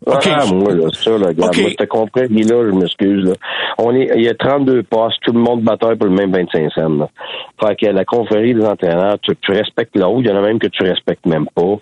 [0.06, 3.34] Ah, moi, là, ça, là, regarde, moi, je te comprends, là, je m'excuse, là.
[3.78, 6.72] On est, il y a 32 postes, tout le monde bataille pour le même 25
[6.74, 7.10] cents, là.
[7.62, 10.60] Fait que la confrérie des entraîneurs, tu, tu respectes l'autre, il y en a même
[10.60, 11.78] que tu respectes même pas.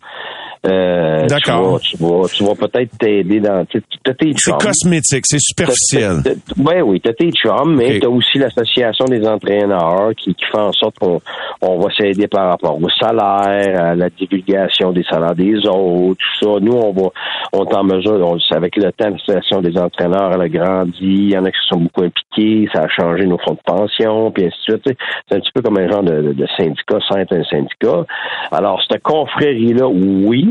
[0.63, 1.80] Euh, D'accord.
[1.82, 3.65] Tu vas, tu vas, peut-être t'aider dans.
[3.71, 6.17] C'est cosmétique, c'est superficiel.
[6.58, 10.71] Oui, oui, t'as tes chums, mais t'as aussi l'association des entraîneurs qui, qui fait en
[10.71, 11.19] sorte qu'on
[11.62, 16.45] on va s'aider par rapport au salaire, à la divulgation des salaires des autres, tout
[16.45, 16.60] ça.
[16.62, 17.10] Nous, on va,
[17.54, 21.32] on est en mesure, on, avec le temps, l'association des entraîneurs, elle a grandi, il
[21.32, 24.45] y en a qui sont beaucoup impliqués, ça a changé nos fonds de pension, puis
[24.45, 24.97] ainsi de suite.
[25.28, 28.06] C'est un petit peu comme un genre de, de syndicat sans être un syndicat.
[28.52, 30.50] Alors, cette confrérie-là, oui,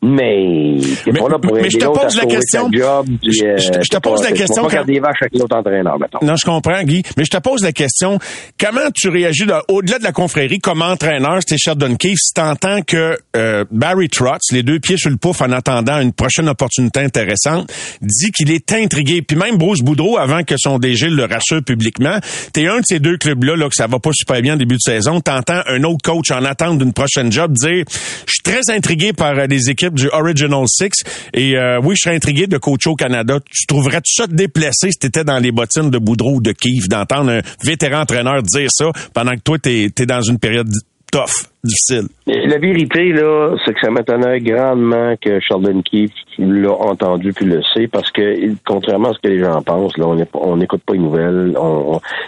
[0.00, 1.20] mais mais,
[1.52, 2.70] mais je te pose la question.
[2.72, 4.64] Job, euh, je, te pose la question.
[4.64, 4.84] Pas quand...
[4.84, 6.18] des vaches avec l'autre entraîneur, mettons.
[6.22, 7.02] Non, je comprends, Guy.
[7.16, 8.18] Mais je te pose la question.
[8.60, 13.16] Comment tu réagis au-delà de la confrérie comme entraîneur, c'était Sheldon Keefe, si t'entends que
[13.36, 17.72] euh, Barry Trotz, les deux pieds sur le pouf en attendant une prochaine opportunité intéressante,
[18.00, 19.22] dit qu'il est intrigué.
[19.22, 22.18] Puis même Bruce Boudreau, avant que son DG le rassure publiquement,
[22.52, 24.76] t'es un de ces deux clubs-là là, que ça va pas super bien en début
[24.76, 25.20] de saison.
[25.20, 27.84] T'entends un autre coach en attente d'une prochaine job dire,
[28.26, 31.04] je suis très intrigué par euh, les équipes du Original Six.
[31.34, 33.38] Et euh, oui, je serais intrigué de coacher au Canada.
[33.50, 36.52] Tu trouverais tout ça déplacé si tu étais dans les bottines de Boudreau ou de
[36.52, 40.68] Kiev, d'entendre un vétéran entraîneur dire ça pendant que toi, tu es, dans une période
[41.10, 42.08] tough, difficile.
[42.26, 47.62] La vérité, là, c'est que ça m'étonnerait grandement que Sheldon Keefe l'a entendu puis le
[47.74, 50.98] sait, parce que, contrairement à ce que les gens pensent, là, on n'écoute pas les
[50.98, 51.56] nouvelles.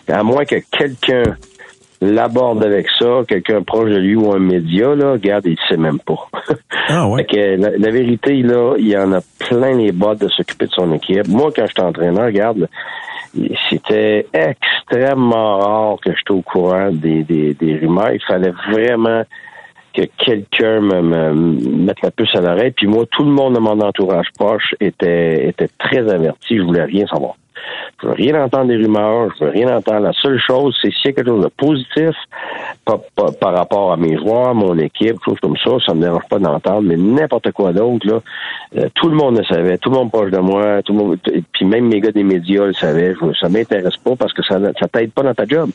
[0.09, 1.37] à moins que quelqu'un
[2.01, 5.99] l'aborde avec ça, quelqu'un proche de lui ou un média, là, regarde, il sait même
[5.99, 6.29] pas.
[6.89, 7.25] Ah ouais.
[7.33, 11.29] la, vérité, là, il y en a plein les bottes de s'occuper de son équipe.
[11.29, 12.69] Moi, quand j'étais entraîneur, regarde,
[13.69, 18.13] c'était extrêmement rare que j'étais au courant des, des, des rumeurs.
[18.13, 19.23] Il fallait vraiment
[19.95, 21.33] que quelqu'un me, me,
[21.85, 22.73] mette la puce à l'oreille.
[22.73, 26.57] Puis moi, tout le monde de mon entourage proche était, était très averti.
[26.57, 27.35] Je voulais rien savoir.
[28.01, 30.01] Je veux rien entendre des rumeurs, je veux rien entendre.
[30.01, 32.17] La seule chose, c'est s'il y a quelque chose de positif
[32.85, 36.83] par, rapport à mes joueurs, mon équipe, choses comme ça, ça me dérange pas d'entendre,
[36.83, 38.21] mais n'importe quoi d'autre, là,
[38.77, 41.19] euh, tout le monde le savait, tout le monde proche de moi, tout le monde,
[41.53, 43.15] puis même mes gars des médias le savaient.
[43.39, 45.71] ça m'intéresse pas parce que ça, ça t'aide pas dans ta job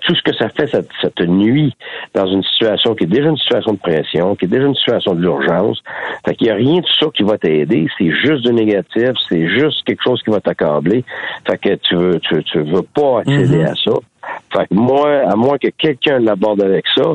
[0.00, 1.74] tout ce que ça fait, ça, te nuit
[2.14, 5.14] dans une situation qui est déjà une situation de pression, qui est déjà une situation
[5.14, 5.82] de l'urgence.
[6.24, 7.86] Fait qu'il n'y a rien de ça qui va t'aider.
[7.98, 11.04] C'est juste du négatif, c'est juste quelque chose qui va t'accabler.
[11.46, 13.70] Fait que tu veux, tu, tu veux pas accéder mm-hmm.
[13.70, 13.92] à ça.
[14.52, 17.14] Fait que moi, à moins que quelqu'un l'aborde avec ça,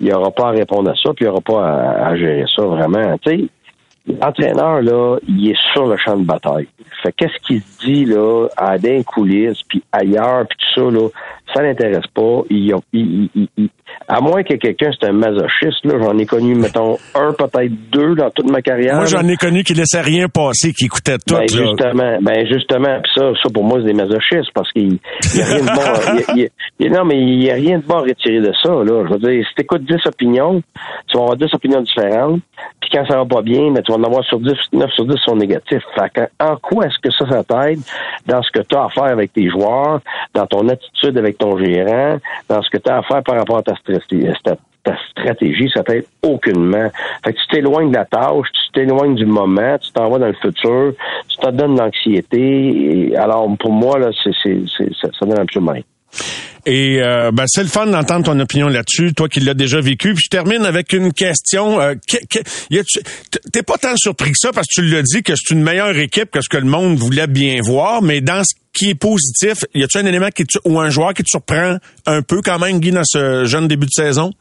[0.00, 1.62] il n'y aura pas à répondre à ça, puis il n'y aura pas
[2.06, 3.16] à, gérer ça vraiment.
[3.18, 3.44] Tu sais,
[4.20, 6.68] l'entraîneur, là, il est sur le champ de bataille.
[7.02, 11.08] Fait qu'est-ce qu'il se dit, là, à des coulisses, puis ailleurs, puis tout ça, là,
[11.54, 12.42] ça l'intéresse pas.
[12.50, 13.68] Il, il, il,
[14.08, 18.14] À moins que quelqu'un, c'est un masochiste, là, j'en ai connu, mettons, un, peut-être deux
[18.14, 18.96] dans toute ma carrière.
[18.96, 21.36] Moi, j'en ai connu qui laissaient rien passer, qui écoutaient tout.
[21.36, 24.98] Ben, justement, ben, justement, pis ça, ça, pour moi, c'est des masochistes, parce qu'il
[25.34, 26.48] y a rien de bon, y a,
[26.80, 29.04] y a, non, mais il y a rien de bon à retirer de ça, là.
[29.06, 30.62] Je veux dire, si t'écoutes 10 opinions,
[31.06, 32.40] tu vas avoir 10 opinions différentes,
[32.90, 35.16] quand ça va pas bien, mais tu vas en avoir sur 10, 9 sur 10
[35.18, 35.82] sont négatifs.
[35.94, 37.80] Fait en quoi est-ce que ça, ça t'aide
[38.26, 40.00] dans ce que tu as à faire avec tes joueurs,
[40.34, 43.58] dans ton attitude avec ton gérant, dans ce que tu as à faire par rapport
[43.58, 43.74] à ta,
[45.10, 46.88] stratégie, ça t'aide aucunement.
[47.24, 50.28] Fait que tu t'éloignes de la tâche, tu t'éloignes du moment, tu t'en vas dans
[50.28, 50.94] le futur,
[51.28, 53.14] tu te donnes l'anxiété.
[53.16, 55.82] Alors, pour moi, là, c'est, ça, ça donne absolument rien.
[56.68, 60.12] Et euh, ben, c'est le fun d'entendre ton opinion là-dessus, toi qui l'as déjà vécu.
[60.12, 61.80] Puis je termine avec une question.
[61.80, 61.94] Euh,
[63.52, 65.96] T'es pas tant surpris que ça parce que tu l'as dit que c'est une meilleure
[65.96, 69.64] équipe que ce que le monde voulait bien voir, mais dans ce qui est positif,
[69.74, 72.80] y a-tu un élément qui ou un joueur qui te surprend un peu quand même,
[72.80, 74.34] Guy, dans ce jeune début de saison?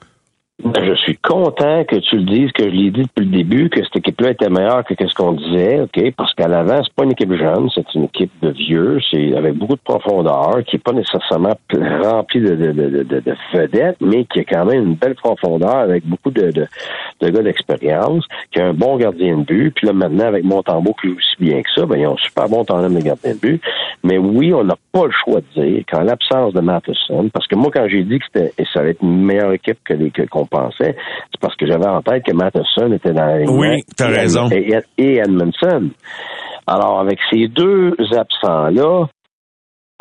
[0.64, 3.70] Ben, je suis content que tu le dises, que je l'ai dit depuis le début,
[3.70, 6.16] que cette équipe-là était meilleure que ce qu'on disait, OK?
[6.18, 9.54] Parce qu'à l'avant, c'est pas une équipe jeune, c'est une équipe de vieux, c'est avec
[9.54, 11.56] beaucoup de profondeur, qui est pas nécessairement
[12.02, 16.04] remplie de, de, de, de, vedettes, mais qui a quand même une belle profondeur avec
[16.08, 16.66] beaucoup de, de,
[17.22, 19.72] de gars d'expérience, qui a un bon gardien de but.
[19.76, 22.18] Puis là, maintenant, avec Montembeau qui joue aussi bien que ça, ben, ils ont un
[22.18, 23.62] super bon tandem de gardien de but.
[24.04, 27.56] Mais oui, on n'a pas le choix de dire qu'en l'absence de Matheson, parce que
[27.56, 30.47] moi, quand j'ai dit que c'était, ça allait être une meilleure équipe que les, qu'on
[30.48, 30.96] pensait,
[31.32, 34.50] c'est parce que j'avais en tête que Matheson était dans la Oui, t'as raison.
[34.50, 35.90] Et, et Edmondson.
[36.66, 39.08] Alors, avec ces deux absents-là,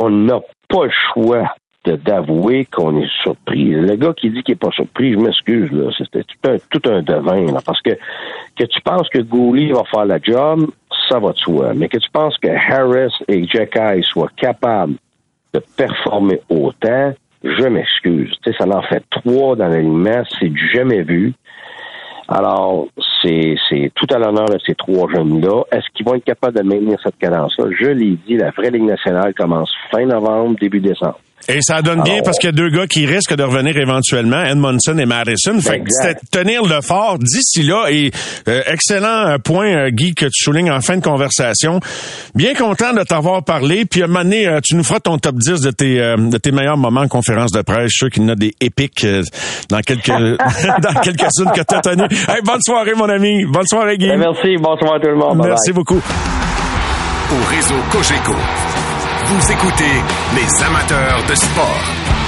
[0.00, 1.54] on n'a pas le choix
[1.94, 3.70] d'avouer qu'on est surpris.
[3.70, 6.90] Le gars qui dit qu'il n'est pas surpris, je m'excuse, là, c'était tout un, tout
[6.90, 7.90] un devin, là, parce que
[8.56, 10.66] que tu penses que Gouli va faire la job,
[11.08, 11.74] ça va de soi.
[11.74, 14.94] Mais que tu penses que Harris et Jekai soient capables
[15.52, 17.12] de performer autant,
[17.58, 18.34] je m'excuse.
[18.42, 21.32] Tu sais, ça en fait trois dans l'alignement, c'est jamais vu.
[22.28, 22.88] Alors,
[23.22, 25.62] c'est, c'est tout à l'honneur de ces trois jeunes-là.
[25.70, 27.66] Est-ce qu'ils vont être capables de maintenir cette cadence-là?
[27.78, 31.20] Je l'ai dit, la vraie Ligue nationale commence fin novembre, début décembre.
[31.48, 34.42] Et ça donne bien parce qu'il y a deux gars qui risquent de revenir éventuellement,
[34.42, 35.60] Edmondson et Madison.
[35.60, 37.86] Fait que tenir le fort d'ici là.
[37.88, 38.10] Et
[38.48, 41.78] euh, excellent euh, point, euh, Guy, que tu soulignes en fin de conversation.
[42.34, 43.84] Bien content de t'avoir parlé.
[43.84, 46.50] Puis à un moment donné, tu nous feras ton top 10 de tes, de tes
[46.50, 47.84] meilleurs moments en conférence de presse.
[47.84, 49.06] Je suis sûr qu'il y en a des épiques
[49.68, 52.08] dans quelques dans quelques-unes que tu as tenues.
[52.28, 53.44] Hey, bonne soirée, mon ami.
[53.44, 54.08] Bonne soirée, Guy.
[54.08, 54.56] Ben, merci.
[54.60, 55.40] Bonsoir à tout le monde.
[55.44, 56.00] Merci beaucoup.
[57.30, 58.34] Au réseau Cogeco.
[59.24, 60.02] Vous écoutez
[60.34, 62.25] les amateurs de sport.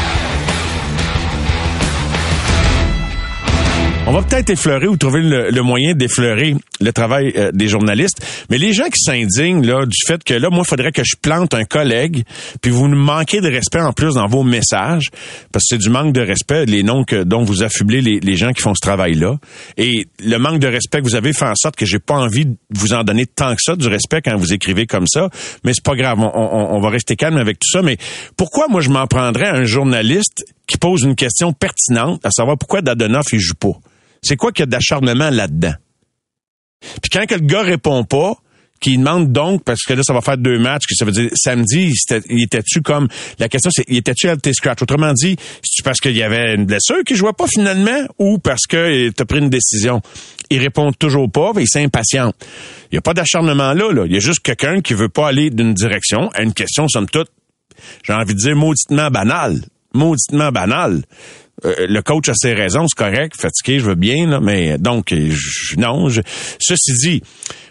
[4.09, 8.57] On va peut-être effleurer ou trouver le, moyen d'effleurer le travail euh, des journalistes, mais
[8.57, 11.53] les gens qui s'indignent là du fait que là, moi, il faudrait que je plante
[11.53, 12.25] un collègue,
[12.63, 15.09] puis vous nous manquez de respect en plus dans vos messages,
[15.53, 18.35] parce que c'est du manque de respect, les noms que, dont vous affublez les, les
[18.35, 19.37] gens qui font ce travail-là,
[19.77, 22.47] et le manque de respect que vous avez fait en sorte que j'ai pas envie
[22.47, 25.29] de vous en donner tant que ça du respect quand vous écrivez comme ça,
[25.65, 27.99] mais c'est pas grave, on, on, on va rester calme avec tout ça, mais
[28.39, 32.57] pourquoi moi je m'en prendrais à un journaliste qui pose une question pertinente, à savoir
[32.57, 33.79] pourquoi Dadonoff il joue pas?
[34.23, 35.75] C'est quoi qu'il y a d'acharnement là-dedans?
[37.03, 38.35] Puis quand que le gars répond pas,
[38.81, 41.31] qui demande donc, parce que là, ça va faire deux matchs, que ça veut dire
[41.35, 41.93] samedi,
[42.31, 43.09] il était-tu comme.
[43.39, 44.83] La question, c'est, il était-tu LT Scratch?
[44.83, 48.67] Autrement dit, c'est parce qu'il y avait une blessure qui jouait pas finalement ou parce
[48.69, 50.01] que t'as pris une décision?
[50.51, 52.37] Il répond toujours pas, il s'impatiente.
[52.91, 54.05] Il n'y a pas d'acharnement là, là.
[54.07, 57.09] Il y a juste quelqu'un qui veut pas aller d'une direction à une question, somme
[57.09, 57.31] toute,
[58.05, 59.61] j'ai envie de dire mauditement banale.
[59.93, 61.03] Mauditement banale.
[61.65, 65.15] Euh, le coach a ses raisons, c'est correct, fatigué, je veux bien, là, mais donc,
[65.77, 66.09] non.
[66.09, 66.21] Je,
[66.61, 67.23] ceci dit,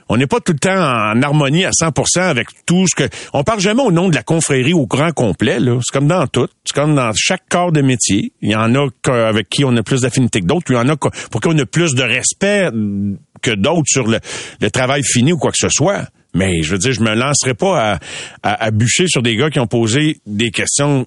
[0.09, 3.09] on n'est pas tout le temps en harmonie à 100% avec tout ce que...
[3.33, 5.79] On parle jamais au nom de la confrérie au grand complet, là.
[5.83, 6.47] C'est comme dans tout.
[6.65, 8.31] C'est comme dans chaque corps de métier.
[8.41, 10.65] Il y en a avec qui on a plus d'affinité que d'autres.
[10.69, 12.69] Il y en a pour qui on a plus de respect
[13.41, 14.19] que d'autres sur le,
[14.71, 16.07] travail fini ou quoi que ce soit.
[16.33, 17.99] Mais je veux dire, je me lancerai pas à,
[18.43, 21.05] à, à bûcher sur des gars qui ont posé des questions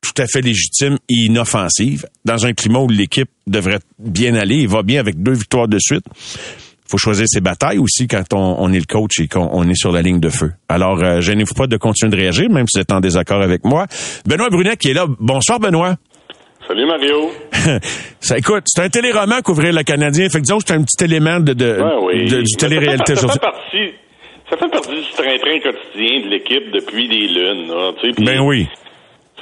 [0.00, 4.68] tout à fait légitime et inoffensive dans un climat où l'équipe devrait bien aller Il
[4.68, 6.04] va bien avec deux victoires de suite.
[6.86, 10.02] faut choisir ses batailles aussi quand on, est le coach et qu'on est sur la
[10.02, 10.52] ligne de feu.
[10.68, 13.64] Alors, euh, gênez-vous pas de continuer de réagir, même si vous êtes en désaccord avec
[13.64, 13.86] moi.
[14.26, 15.06] Benoît Brunet qui est là.
[15.18, 15.96] Bonsoir, Benoît.
[16.66, 17.30] Salut, Mario.
[18.20, 20.28] ça, écoute, c'est un téléroman qu'ouvrir le Canadien.
[20.28, 23.16] Fait que disons c'est un petit élément de, de, du télé-réalité.
[23.16, 23.92] Ça, fait partie,
[24.48, 27.68] ça fait partie du train-train quotidien de l'équipe depuis des lunes.
[27.68, 28.68] Là, ben oui.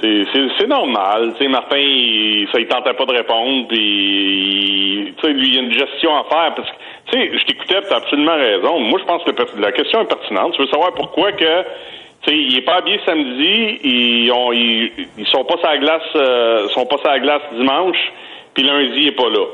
[0.00, 1.32] C'est normal.
[1.36, 5.54] Tu sais, Martin, il, ça, il tentait pas de répondre, puis tu sais, lui, il
[5.54, 6.54] y a une gestion à faire.
[6.54, 6.76] Parce que,
[7.10, 8.78] tu sais, je t'écoutais, tu as absolument raison.
[8.78, 10.52] Moi, je pense que la question est pertinente.
[10.54, 11.62] Tu veux savoir pourquoi que,
[12.22, 16.68] tu sais, il est pas habillé samedi, ils, ont, ils, sont pas la glace, euh,
[16.68, 18.12] sont pas la glace dimanche,
[18.54, 19.46] puis lundi, il n'est pas là.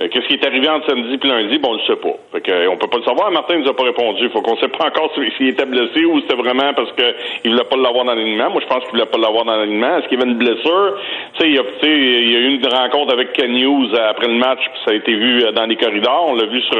[0.00, 1.58] Euh, qu'est-ce qui est arrivé entre samedi et lundi?
[1.58, 2.16] Bon, on le sait pas.
[2.32, 3.30] Fait que, on peut pas le savoir.
[3.30, 4.30] Martin nous a pas répondu.
[4.30, 7.76] Faut qu'on sait pas encore s'il était blessé ou c'était vraiment parce qu'il voulait pas
[7.76, 8.50] l'avoir dans l'alignement.
[8.50, 9.98] Moi, je pense qu'il voulait pas l'avoir dans l'alignement.
[9.98, 10.94] Est-ce qu'il y avait une blessure?
[11.34, 14.28] Tu sais, il y a, il y a eu une rencontre avec Ken Hughes après
[14.28, 16.28] le match, ça a été vu euh, dans les corridors.
[16.28, 16.78] On l'a vu sur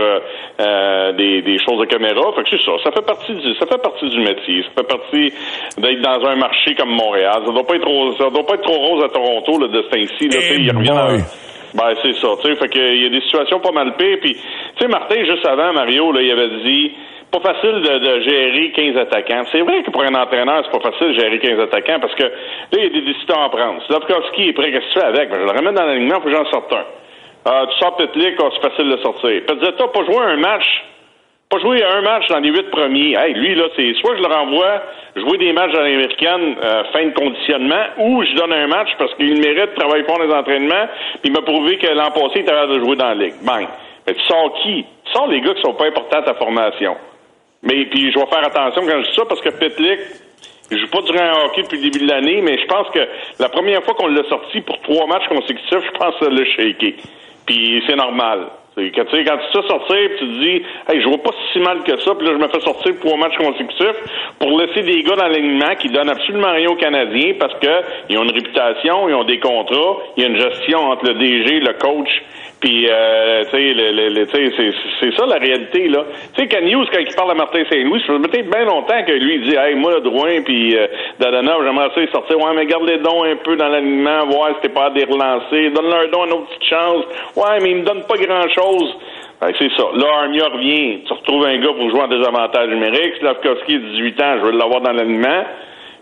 [0.60, 2.32] euh, des, des choses de caméra.
[2.36, 2.72] Fait que c'est ça.
[2.84, 4.62] Ça fait partie du, ça fait partie du métier.
[4.62, 5.32] Ça fait partie
[5.76, 7.42] d'être dans un marché comme Montréal.
[7.44, 9.88] Ça doit pas être ça doit pas être trop rose à Toronto, là, de ce
[9.88, 10.28] temps-ci.
[10.28, 11.22] Là, il revient.
[11.74, 14.18] Ben, c'est ça, tu sais, fait que, il y a des situations pas mal pires,
[14.20, 14.40] puis, tu
[14.78, 16.92] sais, Martin, juste avant, Mario, là, il avait dit,
[17.30, 19.44] pas facile de, de gérer 15 attaquants.
[19.52, 22.24] C'est vrai que pour un entraîneur, c'est pas facile de gérer 15 attaquants, parce que,
[22.24, 22.30] là,
[22.72, 23.82] il y a des décisions à prendre.
[23.86, 25.30] Slavkovski est prêt, qu'est-ce que tu fais avec?
[25.30, 26.84] Ben, je le remets dans l'alignement, faut que j'en sorte un.
[27.50, 29.42] Euh, tu sors Petlik, oh, c'est facile de sortir.
[29.46, 30.66] Pezzetta, pas joué un match
[31.50, 33.16] pas joué un match dans les huit premiers.
[33.16, 34.82] Hey, lui, là, c'est soit je le renvoie
[35.16, 39.12] jouer des matchs dans l'américaine euh, fin de conditionnement, ou je donne un match parce
[39.14, 40.86] qu'il mérite de travailler dans les entraînements,
[41.20, 43.34] puis il m'a prouvé que l'an passé, il était de jouer dans la ligue.
[43.42, 43.66] Bang.
[44.06, 44.84] Mais tu sors qui?
[45.04, 46.96] Tu sors les gars qui sont pas importants à ta formation.
[47.64, 50.00] Mais puis je vais faire attention quand je dis ça parce que Petlik,
[50.70, 53.00] il joue pas durant un hockey depuis le début de l'année, mais je pense que
[53.40, 56.44] la première fois qu'on l'a sorti pour trois matchs consécutifs, je pense que ça l'a
[56.44, 56.94] shaké.
[57.44, 58.46] Puis c'est normal.
[58.76, 61.32] Que, tu sais, quand tu te fais sortir, tu te dis, hey, je vois pas
[61.52, 64.60] si mal que ça, puis là, je me fais sortir pour trois matchs consécutifs pour
[64.60, 68.22] laisser des gars dans l'alignement qui donnent absolument rien aux Canadiens parce que ils ont
[68.22, 71.72] une réputation, ils ont des contrats, il y a une gestion entre le DG, le
[71.74, 72.08] coach,
[72.60, 76.04] puis, euh, tu sais, c'est, ça la réalité, là.
[76.34, 79.02] Tu sais, Ken Hughes, quand il parle à Martin Saint-Louis, ça fait peut-être bien longtemps
[79.06, 80.86] que lui, dit, hey, moi, le Drouin, puis euh,
[81.18, 82.38] Dadonov, j'aimerais ça les sortir.
[82.38, 85.04] Ouais, mais garde les dons un peu dans l'alignement, voir si t'es pas à les
[85.04, 85.70] relancer.
[85.70, 87.04] Donne-leur don une autre petite chance.
[87.34, 88.94] Ouais, mais il me donne pas grand-chose.
[89.58, 89.84] C'est ça.
[89.94, 91.00] Là, Armia revient.
[91.06, 93.14] Tu retrouves un gars pour jouer en désavantage numérique.
[93.20, 95.44] Slavkovski, 18 ans, je veux l'avoir dans l'alignement.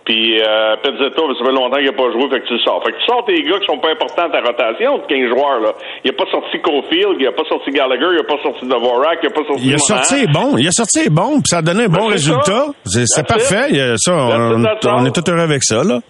[0.08, 2.82] Puis euh, Pezzetta, ça fait longtemps qu'il n'a pas joué, fait que tu le sors.
[2.82, 5.28] Fait que tu sors tes gars qui sont pas importants à ta rotation de 15
[5.28, 5.60] joueurs.
[5.60, 5.72] Là.
[6.02, 9.18] Il a pas sorti Cofield, il a pas sorti Gallagher, il a pas sorti Dvorak,
[9.22, 11.62] il a pas sorti Il a sorti bon, il a sorti bon, puis ça a
[11.62, 12.66] donné un bon Ben, résultat.
[12.86, 13.68] C'est parfait.
[13.98, 16.00] ça, on, on est tout heureux avec ça, là.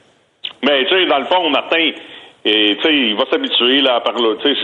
[0.62, 1.90] Mais tu sais, dans le fond, Martin,
[2.48, 4.34] et tu sais, il va s'habituer là par là.
[4.42, 4.60] Tu sais,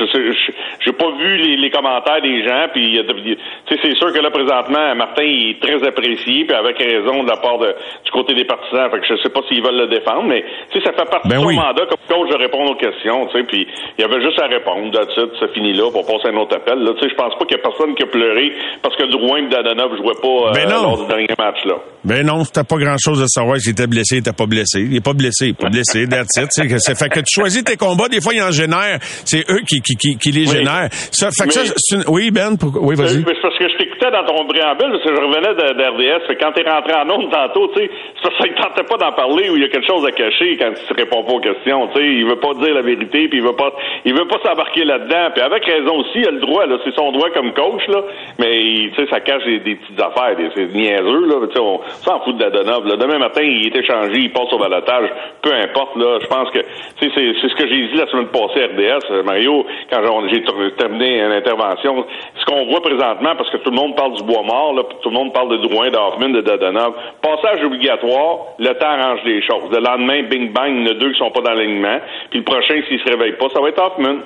[0.00, 3.34] je- j'ai pas vu les, les commentaires des gens, puis tu
[3.68, 7.28] sais, c'est sûr que là présentement, Martin il est très apprécié, puis avec raison de
[7.28, 7.68] la part de,
[8.04, 8.90] du côté des partisans.
[8.90, 11.28] Fait que je sais pas s'ils veulent le défendre, mais tu sais, ça fait partie
[11.28, 11.56] Ben de son oui.
[11.56, 13.26] mandat comme coach de répondre aux questions.
[13.26, 13.66] Tu sais, puis
[13.98, 14.86] il y avait juste à répondre.
[15.00, 16.78] It, ça finit là pour passer à un autre appel.
[16.82, 19.04] Là, tu sais, je pense pas qu'il y a personne qui a pleuré parce que
[19.04, 20.82] Drouin et Dadonov jouaient pas euh, Ben non.
[20.82, 21.74] lors du dernier match là.
[22.02, 24.80] Ben non, c'était pas grand-chose de savoir s'il était blessé, il était pas blessé.
[24.80, 26.48] Il est pas blessé, il est pas blessé, that's it.
[26.78, 28.98] C'est fait que tu choisis tes combats, des fois, ils en génèrent.
[29.24, 30.56] C'est eux qui, qui, qui, qui les Oui.
[30.56, 30.88] génèrent.
[31.10, 33.22] Ça, fait que ça, Mais- une- Oui, Ben, pour- oui, vas-y.
[33.22, 36.26] parce que je t'écoutais dans ton préambule, parce que je revenais d'RDS.
[36.26, 37.90] Fait que quand t'es rentré en onde tantôt, tu sais,
[38.22, 40.72] c'est parce tentait pas d'en parler ou il y a quelque chose à cacher quand
[40.74, 41.88] tu réponds pas aux questions.
[41.88, 43.72] Tu sais, il veut pas dire la vérité, puis il veut pas,
[44.04, 45.30] il veut pas s'embarquer là-dedans.
[45.34, 48.02] Puis avec raison aussi, il a le droit, là, c'est son droit comme coach, là.
[48.38, 51.46] Mais tu sais, ça cache des, petites affaires, des, c'est niaiseux, là.
[51.46, 52.86] Tu sais, on s'en fout de Dadonov.
[52.86, 52.96] Là.
[52.96, 55.10] Demain matin, il est échangé, il passe au balotage,
[55.42, 55.96] peu importe.
[55.96, 58.62] Là, je pense que, tu sais, c'est, c'est ce que j'ai dit la semaine passée
[58.62, 62.04] à RDS, Mario, quand j'ai ter- terminé une intervention.
[62.36, 65.14] Ce qu'on voit présentement, parce que tout le monde parle du bois mort, tout le
[65.14, 66.94] monde parle de Drouin, d'Hoffman, de Dadonov.
[67.22, 69.70] Passage obligatoire, le temps arrange les choses.
[69.70, 71.98] Le lendemain, bing bang, il y en a deux qui sont pas dans l'alignement.
[72.30, 74.18] Puis le prochain, s'il se réveille pas, ça va être Hoffman.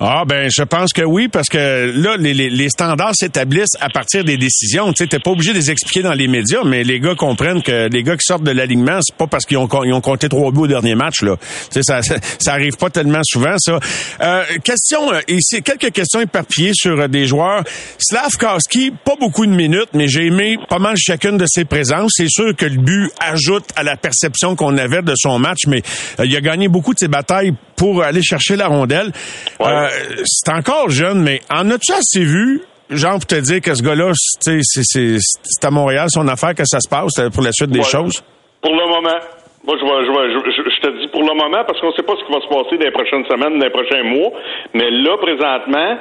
[0.00, 3.88] Ah ben je pense que oui parce que là les, les, les standards s'établissent à
[3.88, 4.92] partir des décisions.
[4.92, 7.62] Tu sais t'es pas obligé de les expliquer dans les médias, mais les gars comprennent
[7.62, 10.28] que les gars qui sortent de l'alignement c'est pas parce qu'ils ont ils ont compté
[10.28, 11.36] trois buts au dernier match là.
[11.36, 13.78] Tu sais ça, ça ça arrive pas tellement souvent ça.
[14.20, 17.62] Euh, question euh, ici quelques questions éparpillées sur euh, des joueurs.
[17.98, 22.12] Slavkowski pas beaucoup de minutes mais j'ai aimé pas mal chacune de ses présences.
[22.16, 25.82] C'est sûr que le but ajoute à la perception qu'on avait de son match, mais
[26.18, 29.12] euh, il a gagné beaucoup de ses batailles pour aller chercher la rondelle.
[29.60, 29.83] Euh,
[30.24, 34.12] c'est encore jeune, mais en as-tu assez vu, genre, pour te dire que ce gars-là,
[34.40, 37.70] c'est- c'est c'est à Montréal, son affaire, que ça se passe euh, pour la suite
[37.70, 37.84] des Ouais.
[37.84, 38.22] choses?
[38.60, 39.18] Pour le moment.
[39.66, 41.88] Moi, je, vais- je, vais- je, je- je te dis pour le moment, parce qu'on
[41.88, 44.02] ne sait pas ce qui va se passer dans les prochaines semaines, dans les prochains
[44.04, 44.30] mois.
[44.74, 45.96] Mais là, présentement,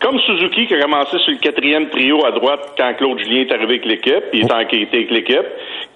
[0.00, 3.52] comme Suzuki qui a commencé sur le quatrième trio à droite quand Claude Julien est
[3.52, 5.46] arrivé avec l'équipe, il est en qualité avec l'équipe.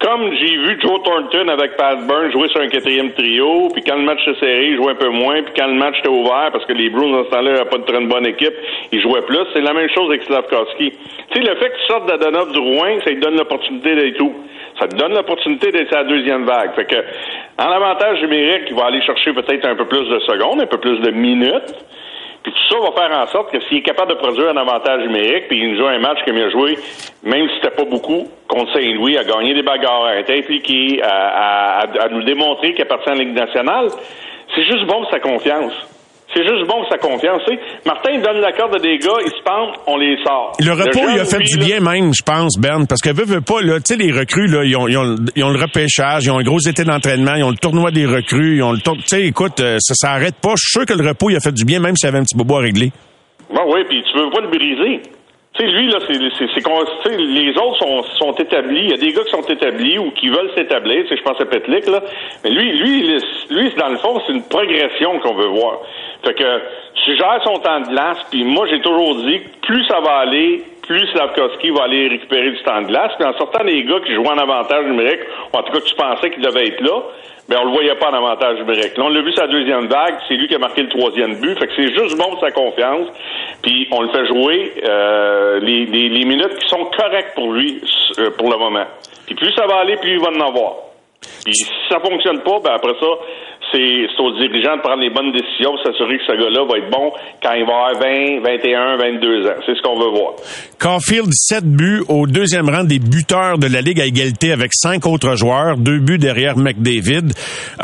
[0.00, 3.96] Comme j'ai vu Joe Thornton avec Pat Burns jouer sur un quatrième trio, puis quand
[3.96, 6.50] le match s'est serré, il jouait un peu moins, puis quand le match était ouvert,
[6.52, 8.54] parce que les Bruins, dans ce temps-là, n'avaient pas de très bonne équipe,
[8.92, 9.38] ils jouaient plus.
[9.54, 10.90] C'est la même chose avec Slavkovski.
[10.90, 10.98] Tu
[11.34, 14.33] sais, le fait que tu sortes d'Adonov du Rouen, ça lui donne l'opportunité d'être où?
[14.79, 16.75] Ça te donne l'opportunité d'être à la deuxième vague.
[16.77, 16.96] Fait que,
[17.58, 20.79] en avantage numérique, il va aller chercher peut-être un peu plus de secondes, un peu
[20.79, 21.75] plus de minutes.
[22.51, 25.03] Puis tout ça va faire en sorte que s'il est capable de produire un avantage
[25.03, 26.79] numérique, puis il joue un match comme il a joué,
[27.23, 31.81] même si c'était pas beaucoup, contre Saint-Louis, à gagner des bagarres, à être impliqué, à,
[31.81, 33.88] à- à nous démontrer qu'il appartient à la Ligue nationale,
[34.55, 35.73] c'est juste bon pour sa confiance.
[36.35, 37.40] C'est juste bon que sa confiance.
[37.48, 40.52] Tu sais, Martin donne la corde à des gars, ils se pendent, on les sort.
[40.60, 43.24] Le repos, il a fait du là, bien même, je pense, Bern, parce que veut,
[43.24, 45.58] veut pas, là, tu sais, les recrues, là, ils ont, ils, ont, ils ont le
[45.58, 48.72] repêchage, ils ont un gros été d'entraînement, ils ont le tournoi des recrues, ils ont
[48.72, 50.50] le tour- tu sais, écoute, euh, ça s'arrête pas.
[50.50, 52.18] Je suis sûr que le repos, il a fait du bien, même s'il y avait
[52.18, 52.92] un petit bobo à régler.
[53.52, 55.00] Ben oui, puis tu veux pas le briser.
[55.59, 58.83] Tu sais, lui, là, c'est, les autres sont, sont établis.
[58.83, 61.04] Il y a des gars qui sont établis ou qui veulent s'établir.
[61.11, 62.00] Je pense à Petlik, là.
[62.44, 63.19] Mais lui, lui,
[63.50, 65.81] lui, dans le fond, c'est une progression qu'on veut voir.
[66.25, 66.61] Fait que
[67.04, 70.63] tu gères son temps de glace, puis moi, j'ai toujours dit plus ça va aller,
[70.88, 73.12] plus Slavkovski va aller récupérer du temps de glace.
[73.18, 75.20] Puis en sortant des gars qui jouent en avantage numérique,
[75.52, 77.02] ou en tout cas, tu pensais qu'ils devaient être là,
[77.48, 78.96] ben on le voyait pas en avantage numérique.
[78.96, 81.58] Là, on l'a vu sa deuxième vague, c'est lui qui a marqué le troisième but.
[81.58, 83.08] Fait que c'est juste bon pour sa confiance.
[83.62, 87.80] Puis on le fait jouer euh, les, les, les minutes qui sont correctes pour lui
[88.18, 88.84] euh, pour le moment.
[89.26, 90.74] Puis plus ça va aller, plus il va en avoir.
[91.44, 93.06] Puis si ça fonctionne pas, ben après ça,
[93.73, 96.90] c'est aux dirigeants de prendre les bonnes décisions pour s'assurer que ce gars-là va être
[96.90, 97.12] bon
[97.42, 99.60] quand il va avoir 20, 21, 22 ans.
[99.66, 100.35] C'est ce qu'on veut voir.
[100.79, 105.06] Caulfield, 7 buts au deuxième rang des buteurs de la Ligue à égalité avec cinq
[105.06, 107.33] autres joueurs, deux buts derrière McDavid.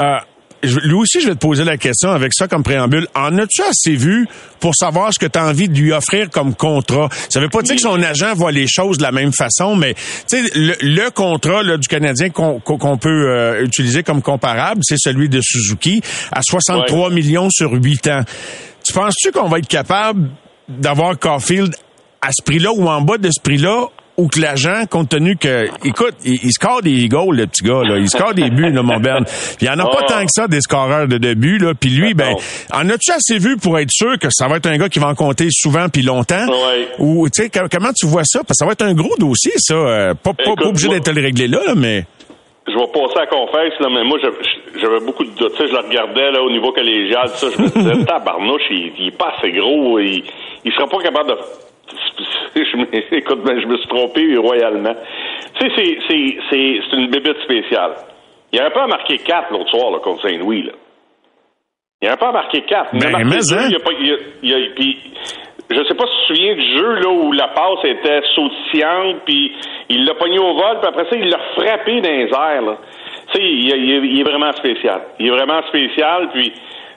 [0.00, 0.16] Euh,
[0.64, 3.06] lui aussi, je vais te poser la question avec ça comme préambule.
[3.14, 4.26] En as-tu assez vu
[4.60, 7.08] pour savoir ce que tu as envie de lui offrir comme contrat?
[7.28, 9.94] Ça veut pas dire que son agent voit les choses de la même façon, mais
[9.94, 14.98] tu sais, le, le contrat là, du Canadien qu'on peut euh, utiliser comme comparable, c'est
[14.98, 16.02] celui de Suzuki
[16.32, 18.22] à 63 millions sur 8 ans.
[18.84, 20.30] Tu penses-tu qu'on va être capable
[20.68, 21.74] d'avoir Caulfield
[22.20, 25.66] à ce prix-là ou en bas de ce prix-là ou que l'agent, compte tenu que,
[25.84, 27.98] écoute, il, il score des goals, le petit gars, là.
[27.98, 29.24] Il score des buts, là, mon Berne.
[29.24, 30.06] Puis il y en a pas Oh.
[30.06, 31.72] tant que ça, des scoreurs de, de buts, là.
[31.74, 32.34] Puis lui, ben,
[32.72, 35.08] en as-tu assez vu pour être sûr que ça va être un gars qui va
[35.08, 36.46] en compter souvent puis longtemps?
[36.46, 36.88] Ouais.
[37.00, 38.40] Ou, tu sais, com- comment tu vois ça?
[38.40, 39.74] Parce que ça va être un gros dossier, ça.
[39.74, 42.04] Euh, pas, pas, Écoute, pas obligé d'être le réglé là, là, mais...
[42.66, 44.16] Je vais passer à confesse, là, mais moi,
[44.80, 45.52] j'avais beaucoup de doutes.
[45.54, 48.92] Tu sais, je le regardais, là, au niveau collégial, ça, je me disais, tabarnouche, il,
[48.98, 50.22] il est pas assez gros, il,
[50.64, 51.36] il sera pas capable de...
[52.56, 54.94] Je me, écoute, ben, je me suis trompé royalement.
[55.58, 57.94] Tu sais, c'est, c'est, c'est, c'est une bébête spéciale.
[58.52, 60.72] Il n'aurait pas marqué 4 l'autre soir, là, contre Saint-Louis, là.
[62.00, 62.90] Il n'aurait pas marqué 4.
[62.92, 63.66] Ben, marqué mais deux, hein?
[63.70, 64.98] il a pas, il a- il a- puis,
[65.70, 69.22] je sais pas si tu te souviens du jeu là où la passe était sautillante,
[69.26, 69.52] puis
[69.88, 72.62] il l'a pogné au vol, puis après ça, il l'a frappé dans les airs.
[72.62, 72.78] Là.
[73.32, 75.00] Tu sais, il, il- il est vraiment spécial.
[75.18, 76.52] Il est vraiment spécial, puis